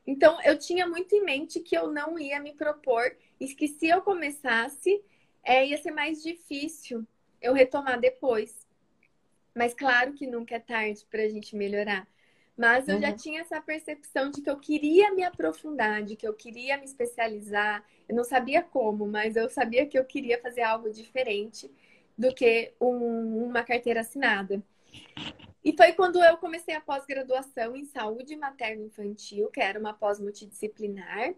[0.06, 3.88] Então eu tinha muito em mente que eu não ia me propor e que se
[3.88, 5.02] eu começasse
[5.44, 7.06] é, ia ser mais difícil
[7.42, 8.68] eu retomar depois.
[9.56, 12.08] Mas claro que nunca é tarde para a gente melhorar.
[12.58, 13.02] Mas eu uhum.
[13.02, 16.86] já tinha essa percepção de que eu queria me aprofundar, de que eu queria me
[16.86, 17.84] especializar.
[18.08, 21.72] Eu não sabia como, mas eu sabia que eu queria fazer algo diferente
[22.18, 24.62] do que um, uma carteira assinada.
[25.64, 31.36] E foi quando eu comecei a pós-graduação em saúde materno-infantil, que era uma pós multidisciplinar.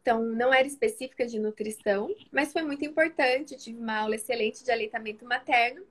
[0.00, 3.56] Então, não era específica de nutrição, mas foi muito importante.
[3.56, 5.84] tive uma aula excelente de aleitamento materno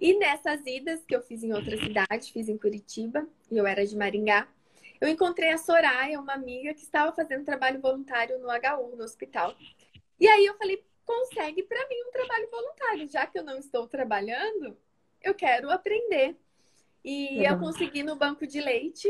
[0.00, 3.84] e nessas idas que eu fiz em outra cidade, fiz em Curitiba, e eu era
[3.84, 4.46] de Maringá,
[5.00, 9.56] eu encontrei a Soraya, uma amiga que estava fazendo trabalho voluntário no HU, no hospital.
[10.18, 13.88] E aí eu falei, consegue para mim um trabalho voluntário, já que eu não estou
[13.88, 14.76] trabalhando,
[15.20, 16.36] eu quero aprender.
[17.04, 19.08] E eu consegui no banco de leite.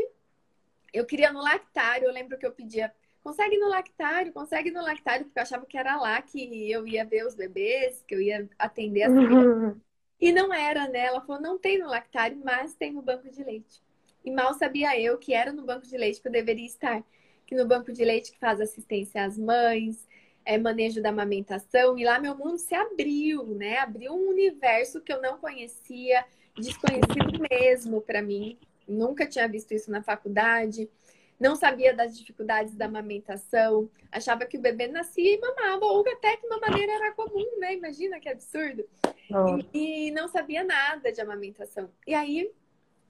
[0.93, 5.25] Eu queria no lactário, eu lembro que eu pedia, consegue no lactário, consegue no lactário,
[5.25, 8.49] porque eu achava que era lá que eu ia ver os bebês, que eu ia
[8.57, 9.55] atender as crianças.
[10.19, 11.05] E não era, né?
[11.05, 13.81] Ela falou, não tem no lactário, mas tem no banco de leite.
[14.23, 17.03] E mal sabia eu que era no banco de leite que eu deveria estar.
[17.45, 20.07] Que no banco de leite que faz assistência às mães,
[20.45, 21.97] é, manejo da amamentação.
[21.97, 23.77] E lá meu mundo se abriu, né?
[23.77, 26.25] Abriu um universo que eu não conhecia,
[26.59, 28.57] desconhecido mesmo para mim.
[28.87, 30.89] Nunca tinha visto isso na faculdade
[31.39, 36.35] não sabia das dificuldades da amamentação, achava que o bebê nascia e mamava, ou até
[36.35, 37.75] que uma maneira era comum, né?
[37.75, 38.85] Imagina que absurdo.
[39.31, 39.57] Oh.
[39.73, 41.89] E, e não sabia nada de amamentação.
[42.05, 42.51] E aí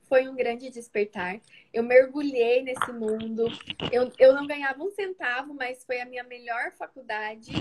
[0.04, 1.42] foi um grande despertar.
[1.74, 3.48] Eu mergulhei nesse mundo.
[3.92, 7.52] Eu, eu não ganhava um centavo, mas foi a minha melhor faculdade.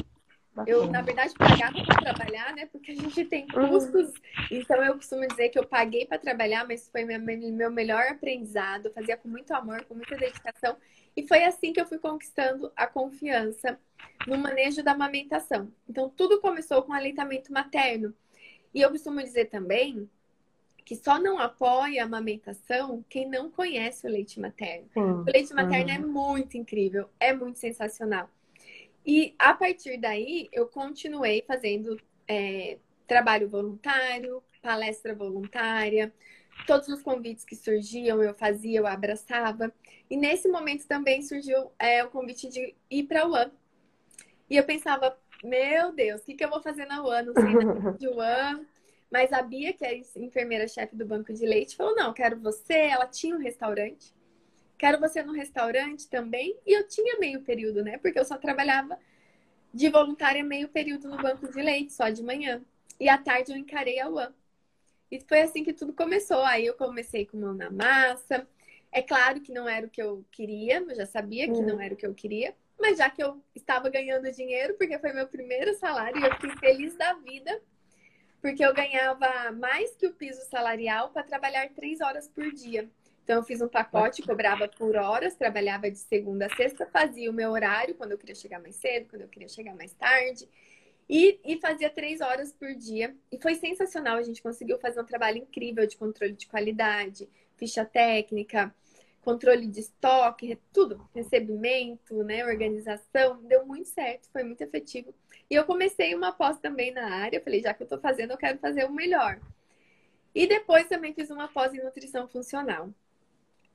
[0.66, 2.66] Eu, na verdade, pagava para trabalhar, né?
[2.66, 3.68] Porque a gente tem uhum.
[3.68, 4.12] custos.
[4.50, 8.90] Então, eu costumo dizer que eu paguei para trabalhar, mas foi meu, meu melhor aprendizado.
[8.92, 10.76] Fazia com muito amor, com muita dedicação.
[11.16, 13.78] E foi assim que eu fui conquistando a confiança
[14.26, 15.72] no manejo da amamentação.
[15.88, 18.14] Então, tudo começou com aleitamento materno.
[18.74, 20.08] E eu costumo dizer também
[20.84, 24.88] que só não apoia a amamentação quem não conhece o leite materno.
[24.96, 25.94] Hum, o leite materno hum.
[25.94, 28.30] é muito incrível, é muito sensacional.
[29.10, 36.12] E a partir daí, eu continuei fazendo é, trabalho voluntário, palestra voluntária,
[36.66, 39.72] todos os convites que surgiam eu fazia, eu abraçava.
[40.10, 43.50] E nesse momento também surgiu é, o convite de ir para a UAM.
[44.50, 47.22] E eu pensava, meu Deus, o que, que eu vou fazer na UAM?
[47.22, 48.66] Não sei nada de UAM.
[49.10, 52.74] Mas a Bia, que é enfermeira-chefe do banco de leite, falou: não, quero você.
[52.74, 54.12] Ela tinha um restaurante
[54.78, 56.56] quero você no restaurante também.
[56.66, 57.98] E eu tinha meio período, né?
[57.98, 58.98] Porque eu só trabalhava
[59.74, 62.62] de voluntária meio período no banco de leite, só de manhã.
[62.98, 64.32] E à tarde eu encarei a UAM.
[65.10, 66.42] E foi assim que tudo começou.
[66.44, 68.46] Aí eu comecei com mão na massa.
[68.90, 71.92] É claro que não era o que eu queria, eu já sabia que não era
[71.92, 72.54] o que eu queria.
[72.78, 76.96] Mas já que eu estava ganhando dinheiro, porque foi meu primeiro salário, eu fiquei feliz
[76.96, 77.60] da vida,
[78.40, 82.88] porque eu ganhava mais que o piso salarial para trabalhar três horas por dia.
[83.28, 87.34] Então, eu fiz um pacote, cobrava por horas, trabalhava de segunda a sexta, fazia o
[87.34, 90.48] meu horário, quando eu queria chegar mais cedo, quando eu queria chegar mais tarde.
[91.06, 93.14] E, e, fazia três horas por dia.
[93.30, 94.16] E foi sensacional.
[94.16, 98.74] A gente conseguiu fazer um trabalho incrível de controle de qualidade, ficha técnica,
[99.20, 105.14] controle de estoque, tudo, recebimento, né, organização, deu muito certo, foi muito efetivo.
[105.50, 108.38] E eu comecei uma pós também na área, falei, já que eu estou fazendo, eu
[108.38, 109.38] quero fazer o melhor.
[110.34, 112.90] E depois também fiz uma pós em nutrição funcional.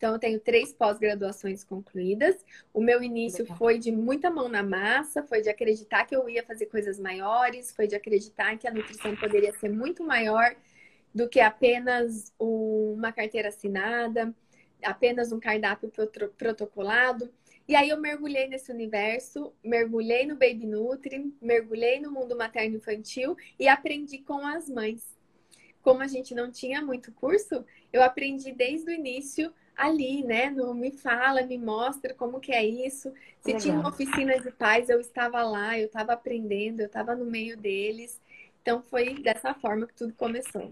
[0.03, 2.35] Então, eu tenho três pós-graduações concluídas.
[2.73, 6.43] O meu início foi de muita mão na massa, foi de acreditar que eu ia
[6.43, 10.57] fazer coisas maiores, foi de acreditar que a nutrição poderia ser muito maior
[11.15, 14.35] do que apenas uma carteira assinada,
[14.83, 15.89] apenas um cardápio
[16.37, 17.31] protocolado.
[17.65, 23.37] E aí eu mergulhei nesse universo, mergulhei no Baby Nutri, mergulhei no mundo materno infantil
[23.57, 25.13] e aprendi com as mães.
[25.81, 27.63] Como a gente não tinha muito curso,
[27.93, 30.49] eu aprendi desde o início ali, né?
[30.49, 33.11] No me fala, me mostra como que é isso.
[33.41, 33.61] Se Legal.
[33.61, 37.57] tinha uma oficina de pais, eu estava lá, eu estava aprendendo, eu estava no meio
[37.57, 38.21] deles.
[38.61, 40.69] Então foi dessa forma que tudo começou.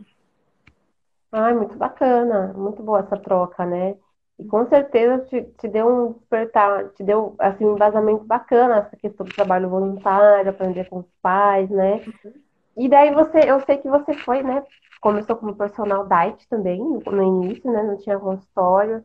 [1.32, 3.96] Ai, muito bacana, muito boa essa troca, né?
[4.40, 8.98] E com certeza te, te deu um despertar, te deu assim, um embasamento bacana essa
[8.98, 12.04] questão do trabalho voluntário, aprender com os pais, né?
[12.06, 12.34] Uhum.
[12.78, 14.64] E daí você, eu sei que você foi, né?
[15.02, 17.84] Começou como personal diet também no início, né?
[17.84, 19.04] Não tinha consultório.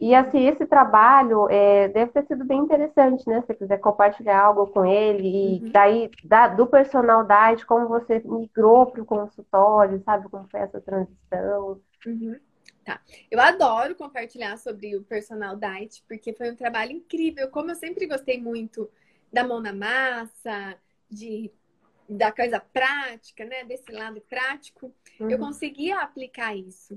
[0.00, 3.40] E assim, esse trabalho é, deve ter sido bem interessante, né?
[3.40, 5.70] Se você quiser compartilhar algo com ele, e uhum.
[5.70, 10.28] daí da, do personal diet, como você migrou para o consultório, sabe?
[10.28, 11.80] Como foi essa transição.
[12.06, 12.36] Uhum.
[12.84, 13.00] Tá.
[13.30, 17.48] Eu adoro compartilhar sobre o personal diet, porque foi um trabalho incrível.
[17.48, 18.90] Como eu sempre gostei muito
[19.32, 20.76] da mão na massa,
[21.08, 21.52] de
[22.16, 23.64] da coisa prática, né?
[23.64, 25.30] Desse lado prático, uhum.
[25.30, 26.94] eu conseguia aplicar isso.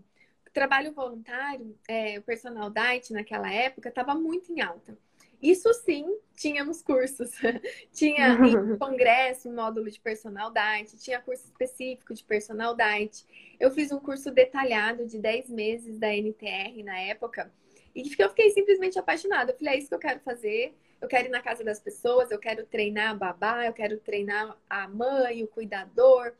[0.47, 4.97] O trabalho voluntário, é, o personal diet naquela época estava muito em alta.
[5.41, 7.29] Isso sim, tínhamos cursos.
[7.93, 8.37] tinha
[8.79, 13.25] congresso, um módulo de personal diet, tinha curso específico de personal diet.
[13.59, 17.51] Eu fiz um curso detalhado de 10 meses da NTR na época.
[17.93, 19.51] E eu fiquei simplesmente apaixonada.
[19.51, 20.75] Eu falei, é isso que eu quero fazer.
[21.01, 24.57] Eu quero ir na casa das pessoas, eu quero treinar a babá, eu quero treinar
[24.69, 26.33] a mãe, o cuidador.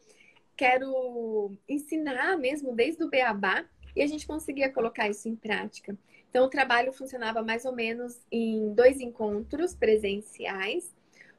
[0.56, 3.66] Quero ensinar mesmo desde o beabá.
[3.96, 5.98] E a gente conseguia colocar isso em prática.
[6.30, 10.94] Então, o trabalho funcionava mais ou menos em dois encontros presenciais,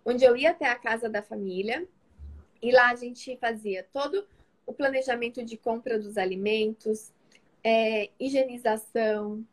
[0.04, 1.86] onde eu ia até a casa da família
[2.62, 4.26] e lá a gente fazia todo
[4.66, 7.12] o planejamento de compra dos alimentos,
[7.62, 9.44] é, higienização,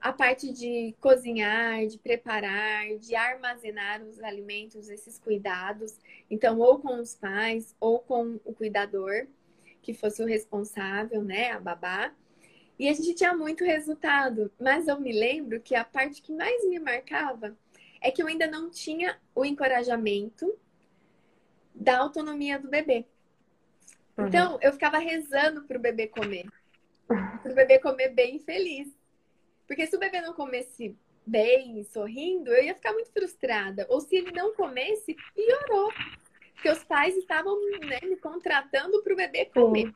[0.00, 5.98] a parte de cozinhar, de preparar, de armazenar os alimentos, esses cuidados.
[6.30, 9.26] Então, ou com os pais, ou com o cuidador,
[9.82, 12.12] que fosse o responsável, né, a babá.
[12.78, 16.66] E a gente tinha muito resultado, mas eu me lembro que a parte que mais
[16.66, 17.54] me marcava
[18.00, 20.58] é que eu ainda não tinha o encorajamento
[21.74, 23.04] da autonomia do bebê.
[24.16, 24.26] Uhum.
[24.26, 26.46] Então, eu ficava rezando para o bebê comer.
[27.06, 28.88] Para o bebê comer bem feliz.
[29.70, 33.86] Porque se o bebê não comesse bem, sorrindo, eu ia ficar muito frustrada.
[33.88, 35.92] Ou se ele não comesse, piorou.
[36.54, 39.94] Porque os pais estavam né, me contratando para o bebê comer.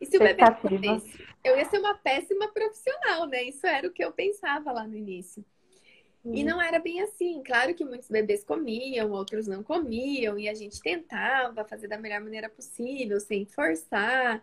[0.00, 3.42] E se o bebê comesse, eu ia ser uma péssima profissional, né?
[3.42, 5.44] Isso era o que eu pensava lá no início.
[6.24, 6.32] Hum.
[6.34, 7.42] E não era bem assim.
[7.44, 12.22] Claro que muitos bebês comiam, outros não comiam, e a gente tentava fazer da melhor
[12.22, 14.42] maneira possível, sem forçar,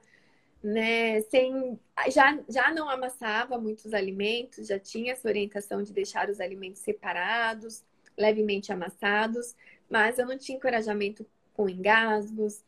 [0.62, 1.22] né?
[1.22, 6.82] Sem já, já não amassava muitos alimentos, já tinha essa orientação de deixar os alimentos
[6.82, 7.84] separados,
[8.17, 9.56] levemente amassados,
[9.89, 12.63] mas eu não tinha encorajamento com engasgos,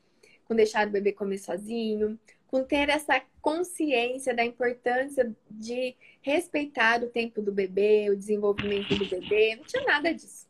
[0.45, 7.10] com deixar o bebê comer sozinho, com ter essa consciência da importância de respeitar o
[7.10, 9.56] tempo do bebê, o desenvolvimento do bebê.
[9.56, 10.47] Não tinha nada disso.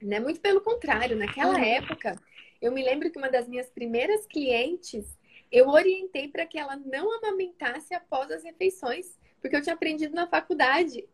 [0.00, 0.20] Né?
[0.20, 2.16] Muito pelo contrário, naquela época,
[2.62, 5.17] eu me lembro que uma das minhas primeiras clientes,
[5.50, 10.26] eu orientei para que ela não amamentasse após as refeições, porque eu tinha aprendido na
[10.26, 11.04] faculdade,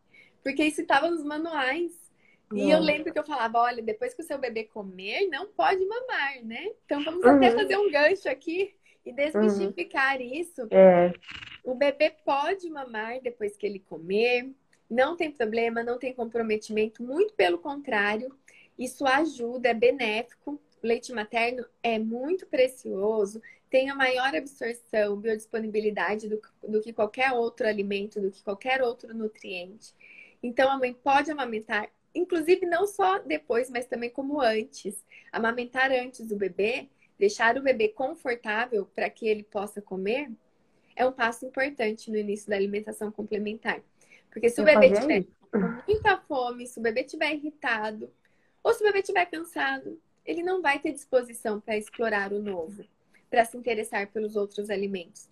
[0.43, 2.05] porque isso estava nos manuais.
[2.53, 5.85] E eu lembro que eu falava, olha, depois que o seu bebê comer, não pode
[5.87, 6.71] mamar, né?
[6.85, 7.37] Então vamos uhum.
[7.37, 10.33] até fazer um gancho aqui e desmistificar uhum.
[10.33, 10.69] isso.
[10.71, 11.13] É.
[11.65, 14.53] O bebê pode mamar depois que ele comer,
[14.89, 18.33] não tem problema, não tem comprometimento, muito pelo contrário,
[18.79, 20.61] isso ajuda, é benéfico.
[20.85, 27.33] O leite materno é muito precioso, tem a maior absorção, biodisponibilidade do, do que qualquer
[27.33, 29.95] outro alimento, do que qualquer outro nutriente.
[30.43, 35.05] Então, a mãe pode amamentar inclusive não só depois, mas também como antes.
[35.33, 40.31] Amamentar antes do bebê, deixar o bebê confortável para que ele possa comer,
[40.95, 43.81] é um passo importante no início da alimentação complementar.
[44.31, 45.59] Porque se o bebê tiver com
[45.89, 48.11] muita fome, se o bebê tiver irritado,
[48.63, 52.85] ou se o bebê estiver cansado, ele não vai ter disposição para explorar o novo,
[53.29, 55.29] para se interessar pelos outros alimentos.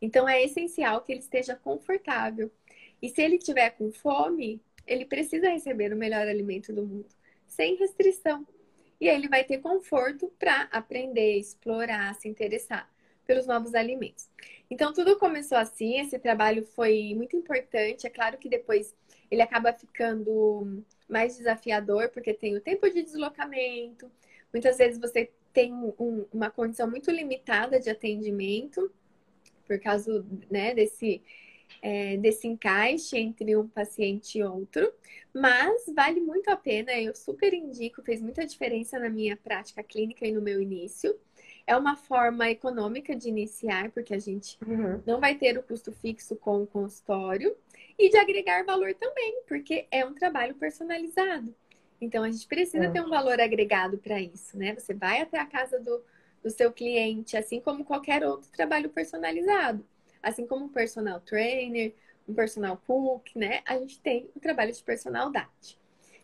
[0.00, 2.50] Então é essencial que ele esteja confortável.
[3.02, 7.08] E se ele tiver com fome, ele precisa receber o melhor alimento do mundo,
[7.46, 8.46] sem restrição.
[9.00, 12.90] E aí ele vai ter conforto para aprender, explorar, se interessar
[13.26, 14.28] pelos novos alimentos.
[14.70, 18.06] Então tudo começou assim, esse trabalho foi muito importante.
[18.06, 18.94] É claro que depois
[19.30, 24.10] ele acaba ficando mais desafiador, porque tem o tempo de deslocamento.
[24.52, 28.90] Muitas vezes você tem um, uma condição muito limitada de atendimento,
[29.66, 31.22] por causa né, desse,
[31.80, 34.92] é, desse encaixe entre um paciente e outro,
[35.32, 40.26] mas vale muito a pena, eu super indico, fez muita diferença na minha prática clínica
[40.26, 41.16] e no meu início.
[41.66, 45.02] É uma forma econômica de iniciar, porque a gente uhum.
[45.06, 47.56] não vai ter o custo fixo com o consultório,
[47.98, 51.54] e de agregar valor também, porque é um trabalho personalizado.
[52.00, 52.90] Então a gente precisa é.
[52.90, 54.74] ter um valor agregado para isso, né?
[54.74, 56.02] Você vai até a casa do,
[56.42, 59.84] do seu cliente, assim como qualquer outro trabalho personalizado.
[60.22, 61.94] Assim como um personal trainer,
[62.26, 63.60] um personal cook, né?
[63.66, 65.78] A gente tem o trabalho de personalidade.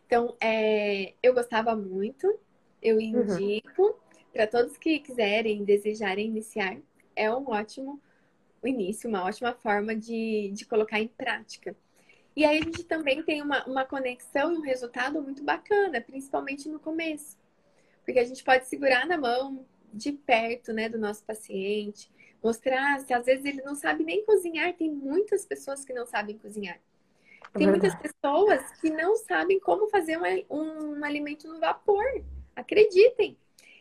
[0.07, 2.39] Então, é, eu gostava muito,
[2.81, 3.03] eu uhum.
[3.03, 3.95] indico uhum.
[4.37, 6.77] Para todos que quiserem, desejarem iniciar,
[7.17, 7.99] é um ótimo
[8.63, 11.75] início, uma ótima forma de, de colocar em prática.
[12.37, 16.69] E aí a gente também tem uma, uma conexão e um resultado muito bacana, principalmente
[16.69, 17.39] no começo.
[18.05, 22.11] Porque a gente pode segurar na mão de perto, né, do nosso paciente,
[22.43, 26.37] mostrar se às vezes ele não sabe nem cozinhar, tem muitas pessoas que não sabem
[26.37, 26.79] cozinhar.
[27.55, 30.19] É tem muitas pessoas que não sabem como fazer
[30.51, 32.05] um, um alimento no vapor.
[32.55, 33.39] Acreditem.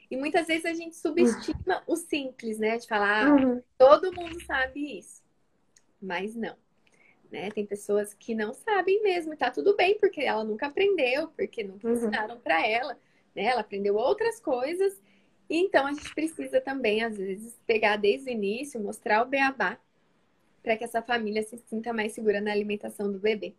[0.10, 2.78] E muitas vezes a gente subestima o simples, né?
[2.78, 3.62] De falar, ah, uhum.
[3.78, 5.24] todo mundo sabe isso.
[6.02, 6.56] Mas não.
[7.32, 7.50] Né?
[7.52, 11.64] Tem pessoas que não sabem mesmo, e tá tudo bem, porque ela nunca aprendeu, porque
[11.64, 11.94] nunca uhum.
[11.96, 12.98] ensinaram para ela,
[13.36, 13.46] né?
[13.46, 15.02] Ela aprendeu outras coisas.
[15.50, 19.78] E então a gente precisa também, às vezes, pegar desde o início, mostrar o beabá,
[20.64, 23.54] para que essa família se sinta mais segura na alimentação do bebê.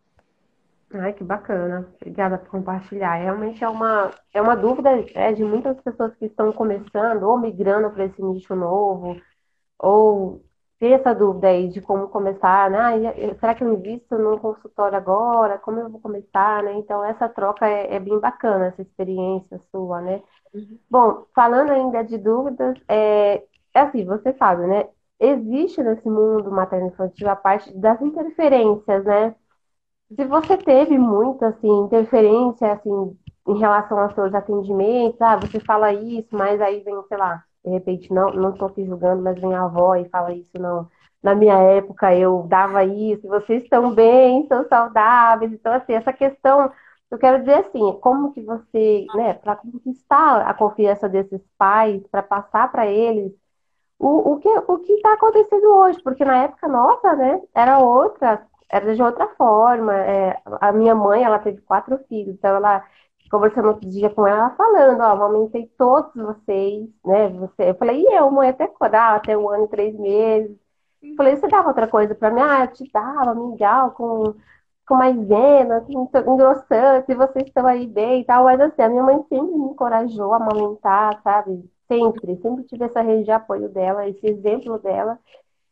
[0.93, 1.93] Ai, que bacana.
[2.01, 3.15] Obrigada por compartilhar.
[3.15, 7.91] Realmente é uma, é uma dúvida é, de muitas pessoas que estão começando ou migrando
[7.91, 9.19] para esse nicho novo,
[9.79, 10.43] ou
[10.79, 12.79] ter essa dúvida aí de como começar, né?
[12.79, 15.57] Ah, será que eu invisto no consultório agora?
[15.59, 16.73] Como eu vou começar, né?
[16.75, 20.21] Então, essa troca é, é bem bacana, essa experiência sua, né?
[20.53, 20.79] Uhum.
[20.89, 24.87] Bom, falando ainda de dúvidas, é, é assim, você sabe, né?
[25.19, 29.35] Existe nesse mundo materno-infantil a parte das interferências, né?
[30.15, 35.91] Se você teve muita assim, interferência assim, em relação aos seus atendimentos, ah, você fala
[35.93, 39.63] isso, mas aí vem, sei lá, de repente, não não aqui julgando, mas vem a
[39.65, 40.89] avó e fala isso, não.
[41.21, 45.51] Na minha época eu dava isso, vocês estão bem, estão saudáveis.
[45.51, 46.71] Então, assim, essa questão,
[47.11, 52.23] eu quero dizer assim, como que você, né, para conquistar a confiança desses pais, para
[52.23, 53.33] passar para eles
[53.99, 58.45] o, o que o que está acontecendo hoje, porque na época nossa, né, era outra
[58.69, 59.93] era de outra forma.
[59.95, 62.83] É, a minha mãe, ela teve quatro filhos, então ela
[63.29, 67.29] conversando outro dia com ela, falando, ó, amamentei todos vocês, né?
[67.29, 68.95] Você, eu falei, e eu, mãe, até quando?
[68.95, 70.57] Ah, até um ano e três meses.
[71.01, 72.41] Eu falei, você dava outra coisa pra mim?
[72.41, 74.33] Ah, eu te dava mingau com,
[74.87, 78.45] com maisena, com engrossante, vocês estão aí bem e tal.
[78.45, 81.69] Mas assim, a minha mãe sempre me encorajou a amamentar, sabe?
[81.87, 85.19] Sempre, sempre tive essa rede de apoio dela, esse exemplo dela.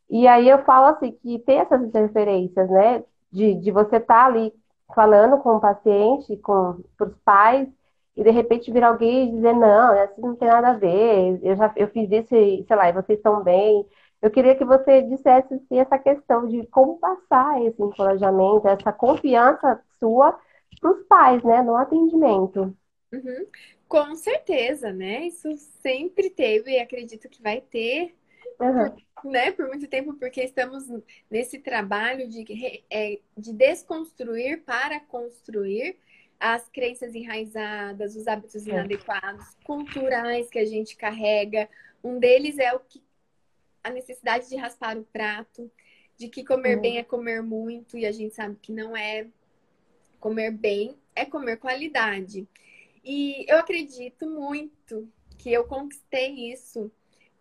[0.09, 3.03] E aí eu falo assim, que tem essas interferências, né?
[3.31, 4.53] De, de você estar tá ali
[4.93, 7.67] falando com o paciente, com os pais,
[8.15, 11.55] e de repente vir alguém e dizer, não, assim não tem nada a ver, eu
[11.55, 13.85] já eu fiz isso sei lá, e vocês estão bem.
[14.21, 19.81] Eu queria que você dissesse assim, essa questão de como passar esse encorajamento, essa confiança
[19.99, 20.39] sua
[20.79, 22.75] para os pais, né, no atendimento.
[23.13, 23.45] Uhum.
[23.87, 25.27] Com certeza, né?
[25.27, 25.49] Isso
[25.81, 28.15] sempre teve e acredito que vai ter
[28.59, 29.31] uhum.
[29.31, 30.85] né, por muito tempo, porque estamos
[31.29, 32.45] nesse trabalho de,
[32.89, 35.97] é, de desconstruir para construir
[36.39, 38.71] as crenças enraizadas, os hábitos é.
[38.71, 41.69] inadequados, culturais que a gente carrega.
[42.03, 43.01] Um deles é o que
[43.83, 45.71] a necessidade de raspar o prato,
[46.17, 46.81] de que comer uhum.
[46.81, 49.27] bem é comer muito, e a gente sabe que não é.
[50.19, 52.47] Comer bem é comer qualidade.
[53.03, 56.91] E eu acredito muito que eu conquistei isso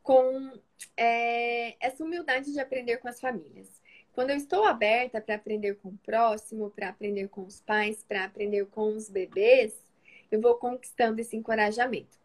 [0.04, 0.52] com
[0.96, 3.82] é, essa humildade de aprender com as famílias.
[4.12, 8.24] Quando eu estou aberta para aprender com o próximo, para aprender com os pais, para
[8.24, 9.74] aprender com os bebês,
[10.30, 12.16] eu vou conquistando esse encorajamento.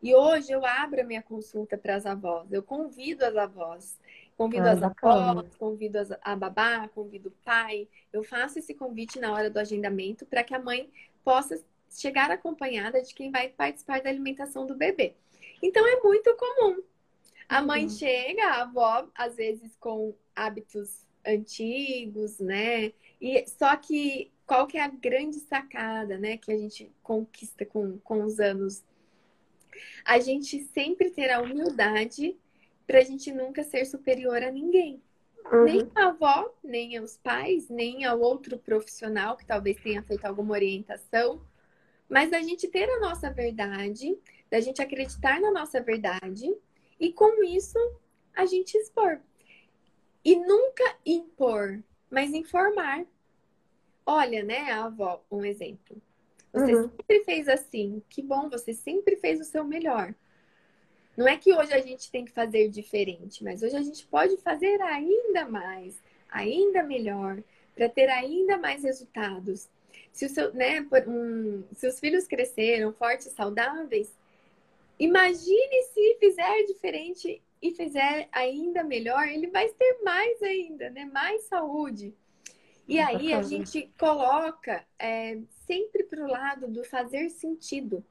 [0.00, 3.98] E hoje eu abro a minha consulta para as avós, eu convido as avós,
[4.36, 7.88] convido ah, as avós, convido a babá, convido o pai.
[8.12, 10.88] Eu faço esse convite na hora do agendamento para que a mãe
[11.24, 11.60] possa
[11.90, 15.14] chegar acompanhada de quem vai participar da alimentação do bebê.
[15.60, 16.82] Então é muito comum
[17.48, 17.90] a mãe uhum.
[17.90, 22.92] chega, a avó, às vezes com hábitos antigos, né?
[23.20, 27.98] E só que qual que é a grande sacada, né, que a gente conquista com,
[27.98, 28.82] com os anos?
[30.04, 32.36] A gente sempre ter a humildade
[32.86, 35.02] para a gente nunca ser superior a ninguém.
[35.50, 35.64] Uhum.
[35.64, 40.52] Nem a avó, nem aos pais, nem ao outro profissional que talvez tenha feito alguma
[40.52, 41.40] orientação,
[42.08, 44.16] mas a gente ter a nossa verdade,
[44.50, 46.54] da gente acreditar na nossa verdade
[46.98, 47.78] e com isso
[48.34, 49.20] a gente expor.
[50.24, 53.04] E nunca impor, mas informar.
[54.06, 56.00] Olha, né, avó, um exemplo.
[56.52, 56.88] Você uhum.
[56.88, 58.02] sempre fez assim.
[58.08, 60.14] Que bom, você sempre fez o seu melhor.
[61.16, 64.36] Não é que hoje a gente tem que fazer diferente, mas hoje a gente pode
[64.38, 67.42] fazer ainda mais, ainda melhor,
[67.74, 69.68] para ter ainda mais resultados.
[70.12, 74.12] Se, o seu, né, um, se os filhos cresceram fortes, saudáveis,
[74.98, 81.06] imagine se fizer diferente e fizer ainda melhor, ele vai ter mais ainda, né?
[81.06, 82.14] Mais saúde.
[82.86, 88.04] E aí a gente coloca é, sempre para o lado do fazer sentido,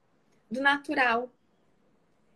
[0.50, 1.32] do natural.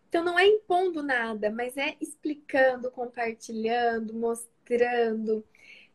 [0.07, 5.43] Então não é impondo nada, mas é explicando, compartilhando, mostrando,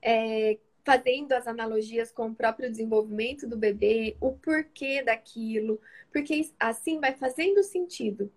[0.03, 5.81] é, fazendo as analogias com o próprio desenvolvimento do bebê, o porquê daquilo,
[6.13, 8.31] porque assim vai fazendo sentido.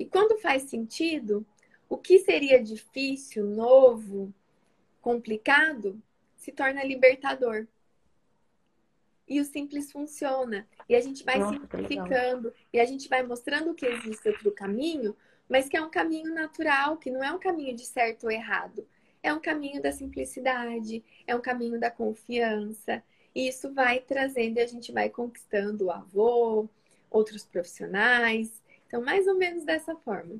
[0.00, 1.46] E quando faz sentido,
[1.86, 4.32] o que seria difícil, novo,
[5.02, 6.02] complicado,
[6.38, 7.66] se torna libertador.
[9.28, 10.66] E o simples funciona.
[10.88, 12.50] E a gente vai Nossa, simplificando.
[12.72, 15.14] E a gente vai mostrando que existe outro caminho,
[15.46, 18.88] mas que é um caminho natural, que não é um caminho de certo ou errado.
[19.22, 23.04] É um caminho da simplicidade, é um caminho da confiança.
[23.34, 26.66] E isso vai trazendo e a gente vai conquistando o avô,
[27.10, 28.59] outros profissionais.
[28.90, 30.34] Então, mais ou menos dessa forma.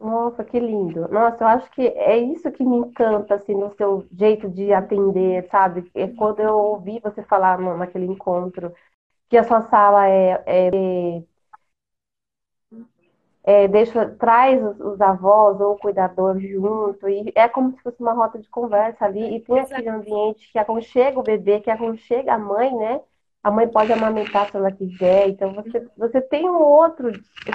[0.00, 1.06] Nossa, que lindo.
[1.08, 5.48] Nossa, eu acho que é isso que me encanta, assim, no seu jeito de atender,
[5.48, 5.88] sabe?
[5.94, 8.74] É quando eu ouvi você falar no, naquele encontro
[9.28, 11.22] que a sua sala é, é,
[13.44, 18.00] é deixa, traz os, os, avós ou o cuidador junto, e é como se fosse
[18.02, 22.34] uma rota de conversa ali, e tem aquele ambiente que aconchega o bebê, que aconchega
[22.34, 23.00] a mãe, né?
[23.42, 27.10] A mãe pode amamentar se ela quiser, então você, você tem um outro.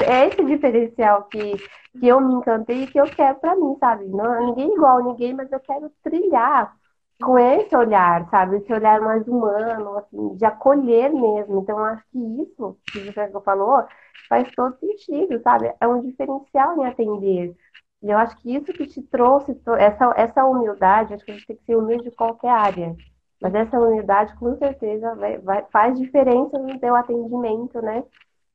[0.06, 1.54] É esse diferencial que,
[2.00, 4.06] que eu me encantei e que eu quero para mim, sabe?
[4.08, 6.76] Não, ninguém igual a ninguém, mas eu quero trilhar
[7.22, 8.58] com esse olhar, sabe?
[8.58, 11.60] Esse olhar mais humano, assim, de acolher mesmo.
[11.62, 13.84] Então, eu acho que isso que você falou
[14.30, 15.74] faz todo sentido, sabe?
[15.80, 17.56] É um diferencial em atender.
[18.04, 21.48] E eu acho que isso que te trouxe, essa, essa humildade, acho que a gente
[21.48, 22.96] tem que ser humilde em qualquer área.
[23.42, 28.04] Mas essa humildade, com certeza, vai, vai, faz diferença no teu atendimento, né?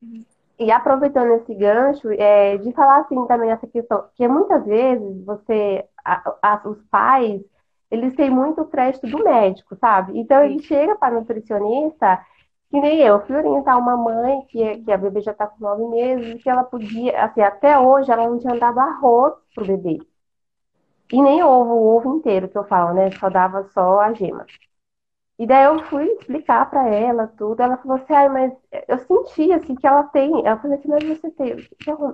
[0.01, 0.25] Uhum.
[0.59, 5.85] E aproveitando esse gancho, é, de falar assim também essa questão, que muitas vezes você,
[6.05, 7.41] a, a, os pais,
[7.89, 10.17] eles têm muito crédito do médico, sabe?
[10.19, 12.23] Então ele chega para nutricionista,
[12.69, 15.85] que nem eu, fui orientar uma mãe que, que a bebê já está com nove
[15.87, 19.99] meses, que ela podia, assim, até hoje ela não tinha dado arroz pro bebê.
[21.11, 23.11] E nem ovo, o ovo inteiro que eu falo, né?
[23.11, 24.45] Só dava só a gema.
[25.39, 27.61] E daí eu fui explicar para ela tudo.
[27.61, 28.53] Ela falou assim, ah, mas
[28.87, 30.31] eu senti assim que ela tem.
[30.45, 31.55] Ela falou assim, mas você tem.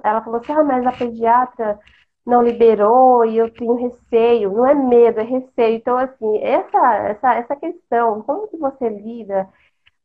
[0.04, 1.80] Ela falou assim, ah, mas a pediatra
[2.26, 4.52] não liberou e eu tenho receio.
[4.54, 5.76] Não é medo, é receio.
[5.78, 9.48] Então, assim, essa, essa, essa questão, como que você lida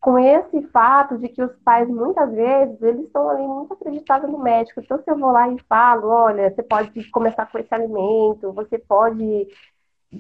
[0.01, 4.39] com esse fato de que os pais, muitas vezes, eles estão ali muito acreditados no
[4.39, 4.81] médico.
[4.81, 8.79] Então, se eu vou lá e falo, olha, você pode começar com esse alimento, você
[8.79, 9.49] pode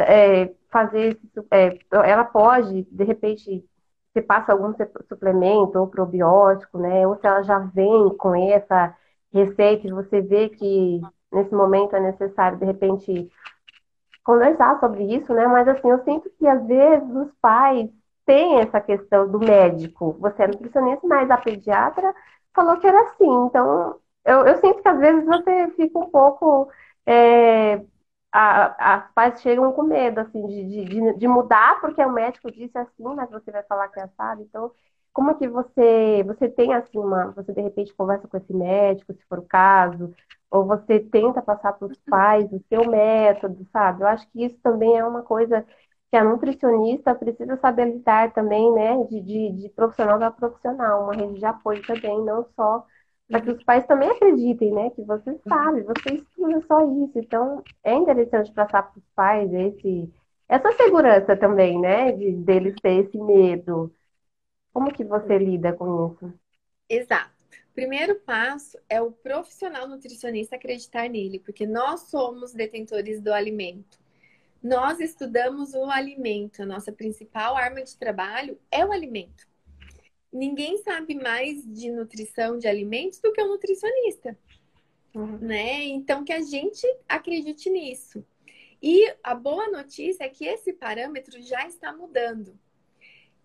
[0.00, 1.18] é, fazer,
[1.50, 3.64] é, ela pode, de repente,
[4.12, 4.72] você passa algum
[5.08, 7.06] suplemento ou probiótico, né?
[7.06, 8.96] Ou se ela já vem com essa
[9.32, 11.00] receita e você vê que
[11.32, 13.28] nesse momento é necessário, de repente,
[14.24, 15.46] conversar sobre isso, né?
[15.46, 17.90] Mas assim, eu sinto que às vezes os pais
[18.26, 20.16] têm essa questão do médico.
[20.20, 22.14] Você é nutricionista, mas a pediatra
[22.54, 23.46] falou que era assim.
[23.46, 26.68] Então, eu, eu sinto que às vezes você fica um pouco
[27.06, 27.82] é,
[28.34, 32.76] a, as pais chegam com medo, assim, de, de, de, mudar, porque o médico disse
[32.76, 34.42] assim, mas você vai falar que é assado.
[34.42, 34.72] Então,
[35.12, 39.24] como que você, você tem, assim, uma, você de repente conversa com esse médico, se
[39.28, 40.12] for o caso,
[40.50, 44.02] ou você tenta passar para os pais o seu método, sabe?
[44.02, 45.64] Eu acho que isso também é uma coisa
[46.10, 51.14] que a nutricionista precisa saber lidar também, né, de, de, de profissional para profissional, uma
[51.14, 52.84] rede de apoio também, não só
[53.30, 54.90] para que os pais também acreditem, né?
[54.90, 57.18] Que você sabe, você estuda só isso.
[57.18, 60.12] Então, é interessante passar para os pais esse,
[60.48, 62.12] essa segurança também, né?
[62.12, 63.94] De deles ter esse medo.
[64.72, 66.34] Como que você lida com isso?
[66.88, 67.34] Exato.
[67.74, 73.98] Primeiro passo é o profissional nutricionista acreditar nele, porque nós somos detentores do alimento.
[74.62, 79.46] nós estudamos o alimento, a nossa principal arma de trabalho é o alimento.
[80.34, 84.36] Ninguém sabe mais de nutrição de alimentos do que o nutricionista,
[85.14, 85.38] uhum.
[85.38, 85.84] né?
[85.84, 88.26] Então que a gente acredite nisso.
[88.82, 92.58] E a boa notícia é que esse parâmetro já está mudando.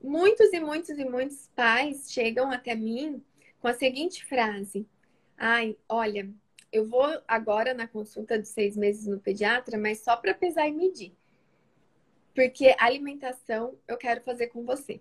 [0.02, 3.24] Muitos e muitos e muitos pais chegam até mim
[3.60, 4.88] com a seguinte frase:
[5.38, 6.28] Ai, olha,
[6.72, 10.72] eu vou agora na consulta de seis meses no pediatra, mas só para pesar e
[10.72, 11.16] medir.
[12.34, 15.00] Porque alimentação eu quero fazer com você.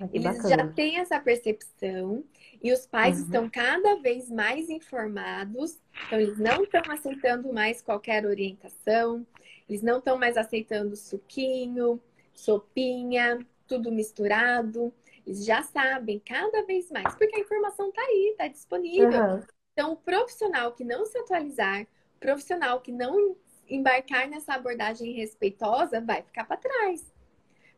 [0.00, 0.48] Ah, Eles bacana.
[0.48, 2.24] já têm essa percepção
[2.62, 3.24] e os pais uhum.
[3.24, 9.26] estão cada vez mais informados, então eles não estão aceitando mais qualquer orientação,
[9.68, 12.00] eles não estão mais aceitando suquinho,
[12.32, 14.92] sopinha, tudo misturado.
[15.26, 19.10] Eles já sabem cada vez mais, porque a informação está aí, está disponível.
[19.10, 19.42] Uhum.
[19.72, 23.36] Então, o profissional que não se atualizar, o profissional que não
[23.68, 27.12] embarcar nessa abordagem respeitosa, vai ficar para trás.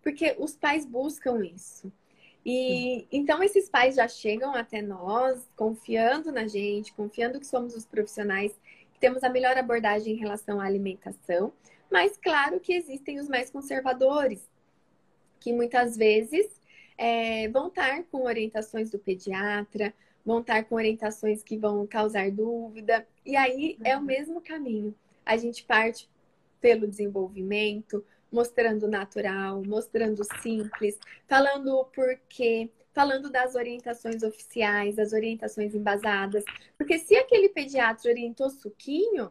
[0.02, 1.90] Porque os pais buscam isso.
[2.50, 7.84] E então esses pais já chegam até nós, confiando na gente, confiando que somos os
[7.84, 8.58] profissionais
[8.90, 11.52] que temos a melhor abordagem em relação à alimentação.
[11.90, 14.40] Mas claro que existem os mais conservadores,
[15.38, 16.48] que muitas vezes
[16.96, 19.92] é, vão estar com orientações do pediatra,
[20.24, 23.06] vão estar com orientações que vão causar dúvida.
[23.26, 24.06] E aí é o uhum.
[24.06, 24.94] mesmo caminho.
[25.22, 26.08] A gente parte
[26.62, 35.74] pelo desenvolvimento, mostrando natural, mostrando simples, falando o porquê, falando das orientações oficiais, das orientações
[35.74, 36.44] embasadas.
[36.76, 39.30] Porque se aquele pediatra orientou suquinho,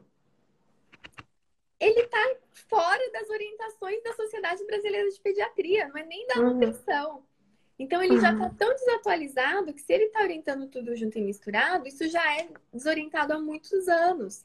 [1.79, 2.35] ele está
[2.67, 6.53] fora das orientações da Sociedade Brasileira de Pediatria, não é nem da uhum.
[6.53, 7.23] nutrição.
[7.79, 8.21] Então ele uhum.
[8.21, 12.37] já está tão desatualizado que se ele está orientando tudo junto e misturado, isso já
[12.37, 14.43] é desorientado há muitos anos.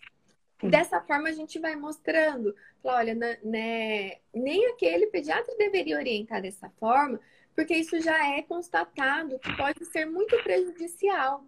[0.62, 6.40] E dessa forma a gente vai mostrando, fala, olha, né, nem aquele pediatra deveria orientar
[6.40, 7.20] dessa forma,
[7.54, 11.44] porque isso já é constatado que pode ser muito prejudicial.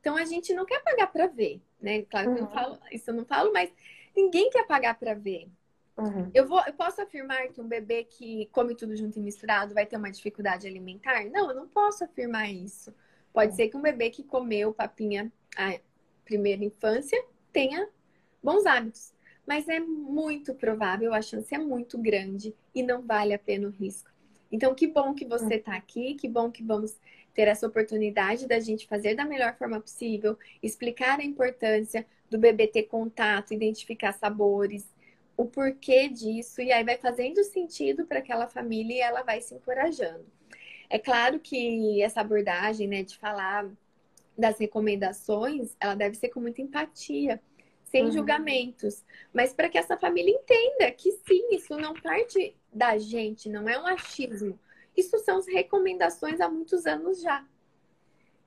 [0.00, 2.02] Então a gente não quer pagar para ver, né?
[2.02, 2.46] Claro que uhum.
[2.46, 3.70] eu não falo, isso eu não falo, mas
[4.16, 5.48] ninguém quer pagar para ver.
[5.96, 6.30] Uhum.
[6.32, 9.84] Eu, vou, eu posso afirmar que um bebê que come tudo junto e misturado vai
[9.84, 11.24] ter uma dificuldade alimentar?
[11.26, 12.94] Não, eu não posso afirmar isso.
[13.32, 13.56] Pode uhum.
[13.56, 15.78] ser que um bebê que comeu papinha a
[16.24, 17.88] primeira infância tenha
[18.42, 19.12] bons hábitos.
[19.46, 23.70] Mas é muito provável, a chance é muito grande e não vale a pena o
[23.70, 24.10] risco.
[24.52, 26.96] Então, que bom que você está aqui, que bom que vamos
[27.34, 32.66] ter essa oportunidade da gente fazer da melhor forma possível, explicar a importância do bebê
[32.66, 34.84] ter contato, identificar sabores,
[35.36, 39.54] o porquê disso, e aí vai fazendo sentido para aquela família e ela vai se
[39.54, 40.26] encorajando.
[40.88, 43.70] É claro que essa abordagem, né, de falar
[44.36, 47.40] das recomendações, ela deve ser com muita empatia,
[47.90, 48.12] sem uhum.
[48.12, 53.68] julgamentos, mas para que essa família entenda que sim, isso não parte da gente, não
[53.68, 54.58] é um achismo.
[54.96, 57.44] Isso são as recomendações há muitos anos já.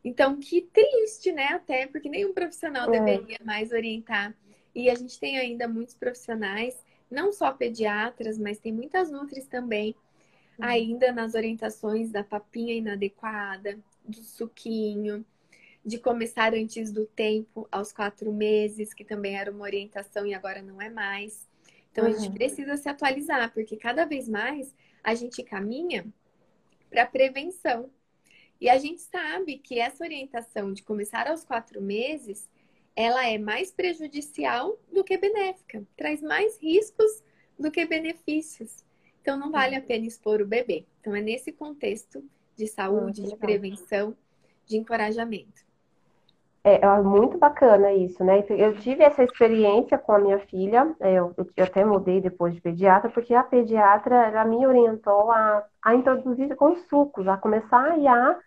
[0.03, 1.47] Então, que triste, né?
[1.47, 2.99] Até porque nenhum profissional é.
[2.99, 4.35] deveria mais orientar
[4.73, 6.75] e a gente tem ainda muitos profissionais,
[7.11, 9.95] não só pediatras, mas tem muitas nutris também,
[10.57, 10.65] uhum.
[10.65, 15.25] ainda nas orientações da papinha inadequada, do suquinho,
[15.86, 20.61] de começar antes do tempo, aos quatro meses, que também era uma orientação e agora
[20.61, 21.47] não é mais.
[21.91, 22.11] Então uhum.
[22.11, 22.34] a gente uhum.
[22.34, 24.73] precisa se atualizar, porque cada vez mais
[25.03, 26.05] a gente caminha
[26.89, 27.89] para prevenção.
[28.61, 32.49] E a gente sabe que essa orientação de começar aos quatro meses
[32.95, 37.23] ela é mais prejudicial do que benéfica, traz mais riscos
[37.57, 38.86] do que benefícios.
[39.21, 39.86] Então não vale a uhum.
[39.86, 40.86] pena expor o bebê.
[41.01, 42.23] Então é nesse contexto
[42.55, 44.15] de saúde, de prevenção,
[44.65, 45.65] de encorajamento.
[46.66, 48.43] É, é muito bacana isso, né?
[48.49, 52.61] Eu tive essa experiência com a minha filha, é, eu, eu até mudei depois de
[52.61, 58.39] pediatra, porque a pediatra ela me orientou a, a introduzir com sucos, a começar a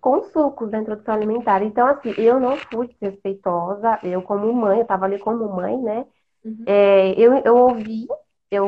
[0.00, 1.62] com sucos da introdução alimentar.
[1.62, 6.06] Então, assim, eu não fui desrespeitosa, eu como mãe, eu estava ali como mãe, né?
[6.44, 6.64] Uhum.
[6.66, 8.06] É, eu, eu ouvi,
[8.50, 8.66] eu,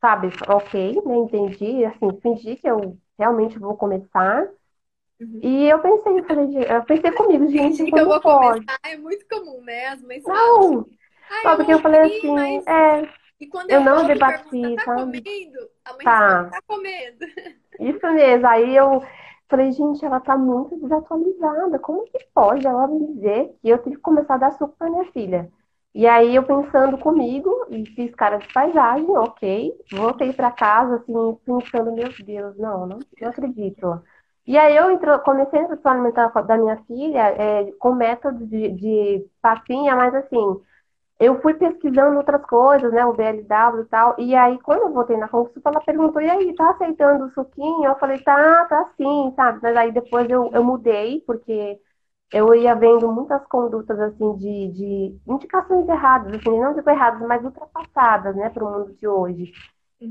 [0.00, 4.48] sabe, ok, né, entendi, assim, fingi que eu realmente vou começar.
[5.20, 5.40] Uhum.
[5.42, 8.64] E eu pensei, eu, falei, eu pensei comigo, gente, como eu vou pode?
[8.64, 9.86] começar é muito comum, né?
[9.88, 10.86] As mães Não,
[11.44, 12.66] ah, porque eu falei assim, mas...
[12.66, 13.08] é...
[13.40, 15.22] E quando eu, eu não debati, tá sabe?
[15.22, 15.70] comendo?
[15.84, 16.44] A mãe tá.
[16.44, 17.26] tá comendo.
[17.80, 19.02] Isso mesmo, aí eu
[19.48, 21.78] Falei, gente, ela tá muito desatualizada.
[21.78, 24.90] Como que pode ela me dizer que eu tenho que começar a dar suco pra
[24.90, 25.50] minha filha?
[25.94, 29.72] E aí eu pensando comigo, e fiz cara de paisagem, ok.
[29.92, 31.12] Voltei para casa, assim,
[31.44, 34.02] pensando, meu Deus, não, não, não acredito.
[34.46, 38.70] E aí eu entro, comecei a instrução alimentar da minha filha é, com método de,
[38.72, 40.60] de papinha, mas assim,
[41.20, 45.16] eu fui pesquisando outras coisas, né, o BLW e tal, e aí quando eu voltei
[45.16, 47.84] na consulta, ela perguntou, e aí, tá aceitando o suquinho?
[47.86, 51.80] Eu falei, tá, tá sim, sabe, mas aí depois eu, eu mudei, porque
[52.32, 57.44] eu ia vendo muitas condutas, assim, de, de indicações erradas, assim, não digo erradas, mas
[57.44, 59.52] ultrapassadas, né, para o mundo de hoje.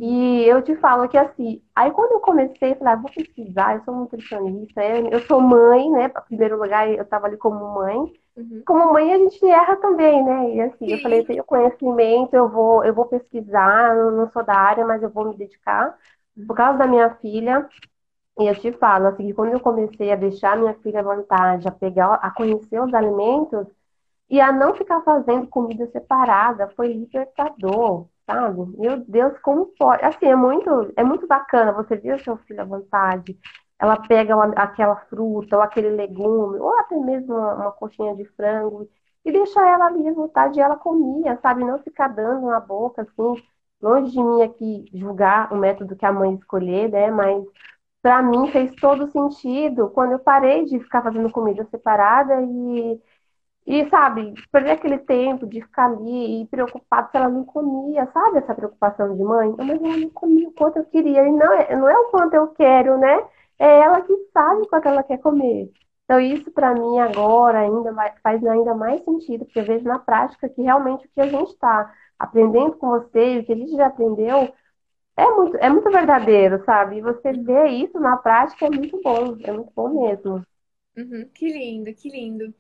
[0.02, 3.76] E eu te falo que assim, aí quando eu comecei, eu falei, ah, vou pesquisar,
[3.76, 6.06] eu sou nutricionista, eu sou mãe, né?
[6.06, 8.12] Em primeiro lugar, eu estava ali como mãe.
[8.36, 8.64] Uhum.
[8.66, 10.56] Como mãe, a gente erra também, né?
[10.56, 10.94] E assim, Sim.
[10.94, 14.86] eu falei, eu tenho conhecimento, eu vou, eu vou pesquisar, eu não sou da área,
[14.86, 15.98] mas eu vou me dedicar
[16.36, 16.48] uhum.
[16.48, 17.68] por causa da minha filha.
[18.40, 21.68] E eu te falo, assim, que quando eu comecei a deixar minha filha à vontade,
[21.68, 23.68] a pegar, a conhecer os alimentos
[24.30, 28.78] e a não ficar fazendo comida separada, foi libertador sabe?
[28.78, 30.04] Meu Deus, como pode?
[30.06, 33.38] Assim, é muito, é muito bacana você ver o seu filho à vontade.
[33.80, 38.26] Ela pega uma, aquela fruta ou aquele legume, ou até mesmo uma, uma coxinha de
[38.36, 38.90] frango,
[39.26, 41.64] e deixa ela ali à vontade e ela comia, sabe?
[41.64, 43.44] Não ficar dando na boca, assim.
[43.82, 47.12] Longe de mim aqui julgar o método que a mãe escolher, né?
[47.12, 47.44] Mas
[48.02, 53.02] para mim fez todo sentido quando eu parei de ficar fazendo comida separada e
[53.66, 58.40] e, sabe, perder aquele tempo de ficar ali e preocupado se ela não comia, sabe?
[58.40, 59.54] Essa preocupação de mãe.
[59.58, 61.26] Mas ela não comia o quanto eu queria.
[61.28, 63.26] E não é, não é o quanto eu quero, né?
[63.60, 65.72] É ela que sabe o quanto ela quer comer.
[66.06, 70.50] Então, isso para mim agora ainda faz ainda mais sentido, porque eu vejo na prática
[70.50, 73.88] que realmente o que a gente está aprendendo com você, o que a gente já
[73.88, 74.54] aprendeu,
[75.18, 76.98] é muito, é muito verdadeiro, sabe?
[76.98, 80.44] E você ver isso na prática é muito bom, é muito bom mesmo.
[80.98, 82.54] Uhum, que lindo, que lindo.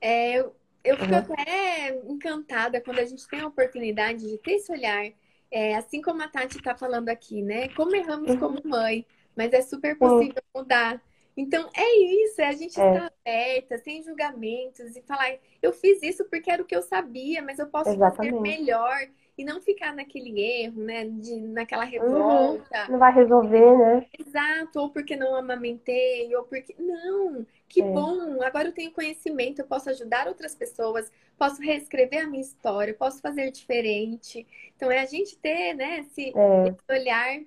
[0.00, 1.18] É, eu, eu fico uhum.
[1.18, 5.06] até encantada quando a gente tem a oportunidade de ter esse olhar.
[5.50, 7.68] É, assim como a Tati está falando aqui, né?
[7.70, 8.38] Como erramos uhum.
[8.38, 9.04] como mãe,
[9.36, 10.62] mas é super possível uhum.
[10.62, 11.02] mudar.
[11.36, 12.92] Então, é isso, é a gente é.
[12.92, 17.40] estar aberta, sem julgamentos, e falar, eu fiz isso porque era o que eu sabia,
[17.42, 18.32] mas eu posso Exatamente.
[18.32, 18.98] fazer melhor
[19.40, 21.06] e não ficar naquele erro, né?
[21.06, 21.90] De, naquela uhum.
[21.90, 22.84] revolta.
[22.84, 22.92] Uhum.
[22.92, 24.06] Não vai resolver, né?
[24.18, 26.74] Exato, ou porque não amamentei, ou porque.
[26.78, 27.84] Não, que é.
[27.84, 28.42] bom!
[28.42, 33.22] Agora eu tenho conhecimento, eu posso ajudar outras pessoas, posso reescrever a minha história, posso
[33.22, 34.46] fazer diferente.
[34.76, 36.68] Então é a gente ter, né, esse, é.
[36.68, 37.40] esse olhar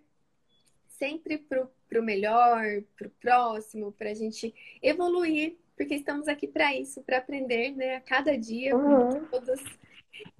[0.87, 7.19] sempre pro, pro melhor, pro próximo, pra gente evoluir, porque estamos aqui para isso, para
[7.19, 9.11] aprender, né, a cada dia, uhum.
[9.11, 9.61] com todos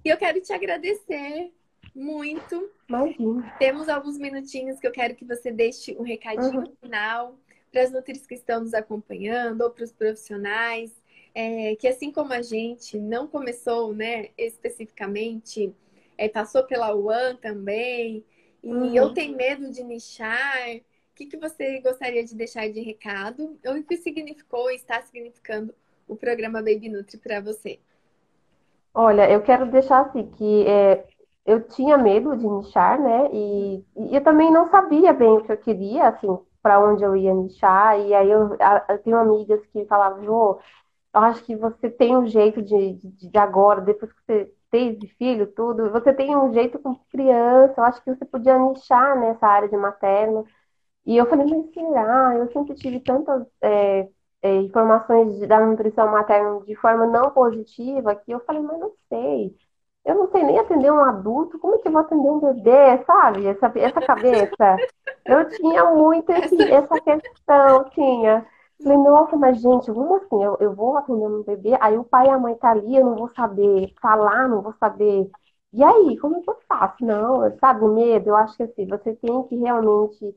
[0.04, 1.52] e eu quero te agradecer
[1.94, 2.70] muito.
[2.88, 3.54] Imagina.
[3.58, 6.76] Temos alguns minutinhos que eu quero que você deixe um recadinho uhum.
[6.80, 7.38] final
[7.70, 10.92] para as nutris que estão nos acompanhando ou para os profissionais.
[11.36, 15.74] É, que assim como a gente não começou, né, especificamente,
[16.16, 18.24] é, passou pela UAN também,
[18.62, 18.94] e uhum.
[18.94, 23.58] eu tenho medo de nichar, o que, que você gostaria de deixar de recado?
[23.66, 25.74] Ou o que significou e está significando
[26.08, 27.78] o programa Baby Nutri para você?
[28.94, 31.04] Olha, eu quero deixar assim que é,
[31.44, 33.28] eu tinha medo de nichar, né?
[33.32, 36.28] E, e, eu também não sabia bem o que eu queria, assim,
[36.62, 37.98] para onde eu ia nichar.
[38.00, 38.56] E aí eu,
[38.88, 40.60] eu tenho amigas que falavam, Jô,
[41.14, 45.08] eu acho que você tem um jeito de, de, de agora, depois que você teve
[45.18, 49.46] filho, tudo, você tem um jeito com criança, eu acho que você podia nichar nessa
[49.48, 50.46] área de materno.
[51.06, 52.34] E eu falei, mas será?
[52.36, 54.08] Eu sempre tive tantas é,
[54.44, 59.56] é, informações da nutrição materna de forma não positiva, que eu falei, mas não sei.
[60.04, 63.04] Eu não sei nem atender um adulto, como é que eu vou atender um bebê,
[63.06, 63.46] sabe?
[63.46, 64.82] Essa, essa cabeça.
[65.26, 68.46] Eu tinha muito esse, essa questão, tinha.
[68.82, 70.42] Falei, nossa, mas gente, como assim?
[70.44, 73.04] Eu, eu vou atender um bebê, aí o pai e a mãe tá ali, eu
[73.06, 75.30] não vou saber falar, não vou saber.
[75.72, 77.04] E aí, como é que eu faço?
[77.04, 80.36] Não, sabe, o medo, eu acho que assim, você tem que realmente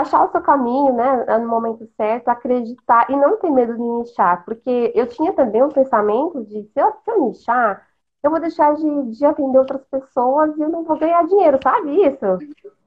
[0.00, 4.44] achar o seu caminho, né, no momento certo, acreditar e não ter medo de nichar,
[4.44, 7.86] porque eu tinha também um pensamento de se eu, se eu nichar,
[8.22, 11.90] eu vou deixar de, de atender outras pessoas e eu não vou ganhar dinheiro, sabe
[12.06, 12.24] isso?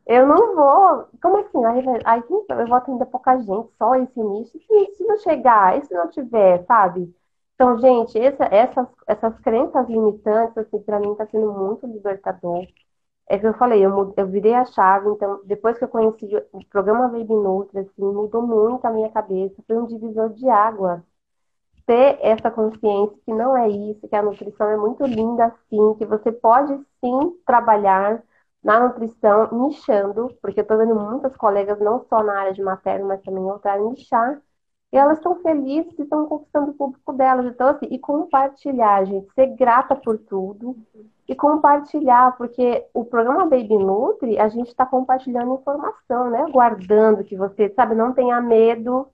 [0.05, 1.07] Eu não vou.
[1.21, 1.63] Como assim?
[1.65, 4.57] Aí, aí eu vou atender pouca gente, só esse nicho.
[4.69, 7.13] E se não chegar, e se não tiver, sabe?
[7.55, 12.65] Então, gente, essa, essas, essas crenças limitantes, assim, para mim está sendo muito libertador.
[13.29, 16.65] É que eu falei, eu, eu virei a chave, então, depois que eu conheci o
[16.65, 21.03] programa Baby Nutri, assim, mudou muito a minha cabeça, foi um divisor de água.
[21.85, 26.05] Ter essa consciência que não é isso, que a nutrição é muito linda sim, que
[26.05, 26.73] você pode
[27.03, 28.23] sim trabalhar
[28.63, 33.07] na nutrição, nichando, porque eu tô vendo muitas colegas, não só na área de materno,
[33.07, 34.41] mas também em outra área, nichar,
[34.91, 37.45] e elas estão felizes e estão conquistando o público delas.
[37.47, 40.75] Então, assim, e compartilhar, gente, ser grata por tudo
[41.29, 46.43] e compartilhar, porque o programa Baby Nutri, a gente está compartilhando informação, né?
[46.51, 49.07] Guardando que você, sabe, não tenha medo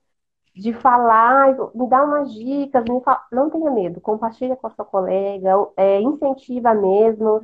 [0.56, 3.22] de falar, me dá umas dicas, me fala...
[3.30, 7.42] não tenha medo, compartilha com a sua colega, é, incentiva mesmo,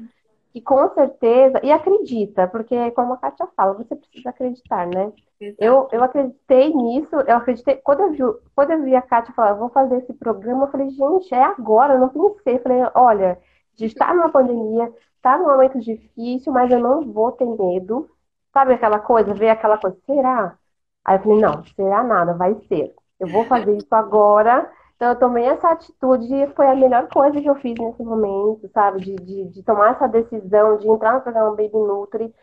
[0.56, 5.12] e com certeza, e acredita, porque como a Kátia fala, você precisa acreditar, né?
[5.60, 9.54] Eu, eu acreditei nisso, eu acreditei, quando eu vi, quando eu vi a Kátia falar,
[9.54, 13.38] vou fazer esse programa, eu falei, gente, é agora, eu não pensei, eu falei, olha,
[13.82, 18.10] de estar numa pandemia, estar num momento difícil, mas eu não vou ter medo,
[18.54, 20.58] sabe aquela coisa, ver aquela coisa, será?
[21.04, 22.94] Aí eu falei, não, será nada, vai ser.
[23.20, 24.72] Eu vou fazer isso agora.
[24.96, 28.70] Então eu tomei essa atitude e foi a melhor coisa que eu fiz nesse momento,
[28.72, 29.00] sabe?
[29.02, 32.34] De, de, de tomar essa decisão, de entrar no programa Baby Nutri.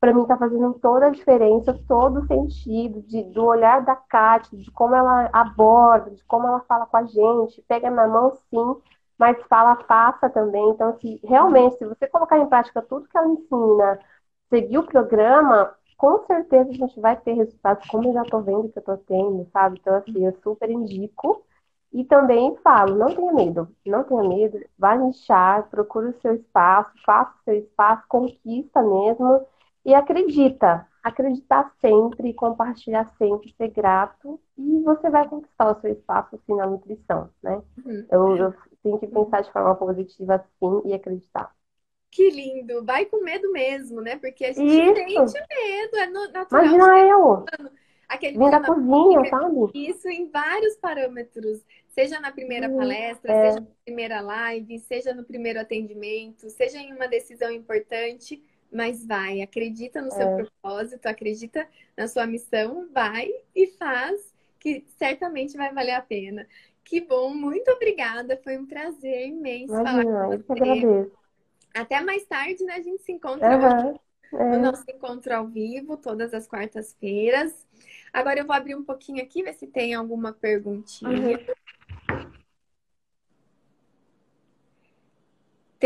[0.00, 4.56] Para mim tá fazendo toda a diferença, todo o sentido, de, do olhar da Kátia,
[4.58, 8.76] de como ela aborda, de como ela fala com a gente, pega na mão sim,
[9.18, 10.70] mas fala, faça também.
[10.70, 13.98] Então, assim, realmente, se você colocar em prática tudo que ela ensina,
[14.50, 18.70] seguir o programa, com certeza a gente vai ter resultados, como eu já estou vendo
[18.70, 19.78] que eu estou tendo, sabe?
[19.80, 21.44] Então, assim, eu super indico.
[21.92, 26.90] E também falo, não tenha medo, não tenha medo, vai inchar, procure o seu espaço,
[27.04, 29.46] faça o seu espaço, conquista mesmo
[29.84, 30.86] e acredita.
[31.06, 36.66] Acreditar sempre, compartilhar sempre, ser grato e você vai conquistar o seu espaço assim na
[36.66, 37.62] nutrição, né?
[37.84, 38.06] Uhum.
[38.10, 41.54] Eu, eu tenho que pensar de forma positiva assim e acreditar.
[42.10, 42.84] Que lindo!
[42.84, 44.16] Vai com medo mesmo, né?
[44.16, 45.28] Porque a gente Isso.
[45.28, 46.64] sente medo, é natural.
[46.64, 47.44] Imagina eu!
[48.08, 49.70] Aquele Vim da cozinha, sabe?
[49.74, 51.64] Isso em vários parâmetros.
[51.88, 53.50] Seja na primeira hum, palestra, é.
[53.50, 58.42] seja na primeira live, seja no primeiro atendimento, seja em uma decisão importante,
[58.72, 60.36] mas vai, acredita no seu é.
[60.36, 66.46] propósito, acredita na sua missão, vai e faz, que certamente vai valer a pena.
[66.84, 71.10] Que bom, muito obrigada, foi um prazer imenso Imagina, falar com você.
[71.74, 72.74] Até mais tarde, né?
[72.74, 73.98] A gente se encontra uhum,
[74.38, 74.56] é.
[74.56, 77.66] no nosso encontro ao vivo, todas as quartas-feiras.
[78.12, 81.10] Agora eu vou abrir um pouquinho aqui, ver se tem alguma perguntinha.
[81.10, 81.54] Uhum.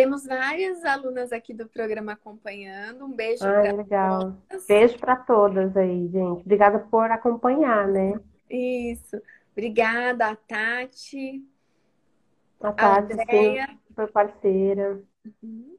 [0.00, 3.04] Temos várias alunas aqui do programa acompanhando.
[3.04, 4.34] Um beijo para legal.
[4.48, 4.66] todas.
[4.66, 6.40] Beijo para todas aí, gente.
[6.40, 8.18] Obrigada por acompanhar, né?
[8.48, 9.20] Isso.
[9.52, 11.44] Obrigada, a Tati.
[12.62, 15.02] A Tati, a sim, foi parceira.
[15.42, 15.76] Uhum.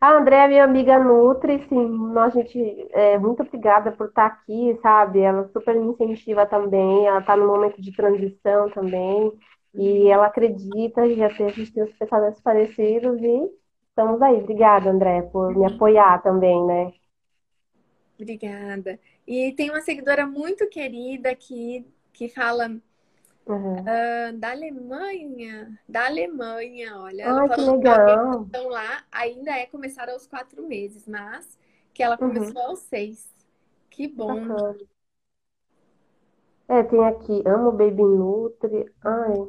[0.00, 4.78] A André é minha amiga Nutri, sim, a gente é muito obrigada por estar aqui,
[4.80, 5.18] sabe?
[5.22, 9.32] Ela super me incentiva também, ela está no momento de transição também,
[9.76, 13.50] e ela acredita, já tem os pensamentos parecidos e
[13.88, 14.36] estamos aí.
[14.36, 16.92] Obrigada, André, por me apoiar também, né?
[18.18, 18.98] Obrigada.
[19.26, 22.70] E tem uma seguidora muito querida aqui que fala
[23.46, 23.76] Uhum.
[23.78, 27.32] Uh, da Alemanha, da Alemanha, olha.
[27.32, 28.40] Ai, que legal.
[28.40, 31.56] Que estão lá, ainda é começar aos quatro meses, mas
[31.94, 32.28] que ela uhum.
[32.28, 32.70] começou uhum.
[32.70, 33.32] aos seis.
[33.88, 34.32] Que bom.
[34.32, 34.78] Uhum.
[36.68, 38.92] É, tem aqui, amo Baby Nutri.
[39.04, 39.48] Ai.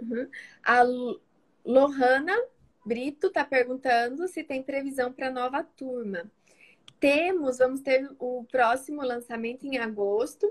[0.00, 0.28] Uhum.
[0.62, 0.82] A
[1.64, 2.36] Lohana
[2.84, 6.30] Brito tá perguntando se tem previsão para nova turma.
[6.98, 10.50] Temos, vamos ter o próximo lançamento em agosto.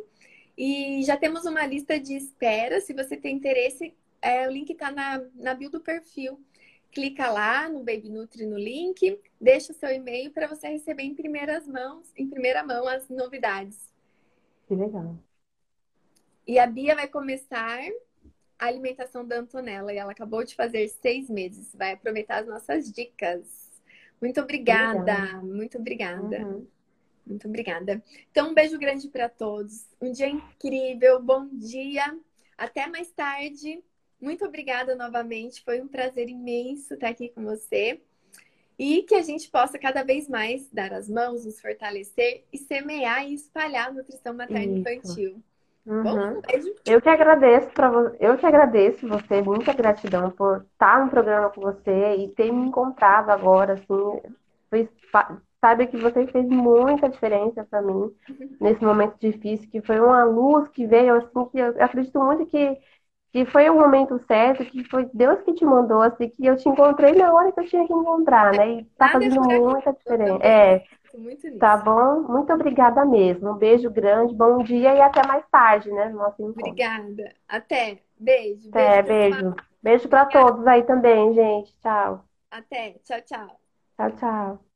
[0.57, 2.81] E já temos uma lista de espera.
[2.81, 6.39] Se você tem interesse, é, o link está na, na bio do perfil.
[6.91, 11.13] Clica lá no Baby Nutri no link, deixa o seu e-mail para você receber em
[11.13, 13.93] primeiras mãos, em primeira mão as novidades.
[14.67, 15.15] Que legal.
[16.47, 17.79] E a Bia vai começar
[18.59, 21.73] a alimentação da Antonella e ela acabou de fazer seis meses.
[21.73, 23.69] Vai aproveitar as nossas dicas.
[24.21, 26.45] Muito obrigada, muito obrigada.
[26.45, 26.67] Uhum.
[27.25, 28.03] Muito obrigada.
[28.31, 29.85] Então, um beijo grande para todos.
[30.01, 31.21] Um dia incrível.
[31.21, 32.17] Bom dia.
[32.57, 33.81] Até mais tarde.
[34.19, 35.63] Muito obrigada novamente.
[35.63, 38.01] Foi um prazer imenso estar aqui com você.
[38.77, 43.29] E que a gente possa cada vez mais dar as mãos, nos fortalecer e semear
[43.29, 45.41] e espalhar a nutrição materna infantil.
[45.89, 46.03] Uhum.
[46.03, 46.73] Bom, beijo.
[46.85, 51.61] Eu que agradeço para eu que agradeço você, muita gratidão por estar no programa com
[51.61, 54.21] você e ter me encontrado agora assim,
[54.69, 54.89] foi
[55.61, 58.09] Saiba que você fez muita diferença para mim
[58.61, 62.77] nesse momento difícil, que foi uma luz que veio assim, que eu acredito muito que,
[63.31, 66.69] que foi o momento certo, que foi Deus que te mandou, assim, que eu te
[66.69, 68.79] encontrei na hora que eu tinha que encontrar, né?
[68.79, 70.45] E tá fazendo muita diferença.
[70.45, 70.83] É.
[71.59, 72.21] Tá bom?
[72.21, 73.51] Muito obrigada mesmo.
[73.51, 76.09] Um beijo grande, bom dia e até mais tarde, né?
[76.09, 77.33] Nosso Obrigada.
[77.47, 77.99] Até.
[78.17, 78.69] Beijo.
[78.69, 79.39] Até, beijo.
[79.39, 81.75] Beijo, beijo para todos aí também, gente.
[81.81, 82.23] Tchau.
[82.51, 82.99] Até.
[83.03, 83.59] Tchau, tchau.
[83.97, 84.68] Tchau, tchau.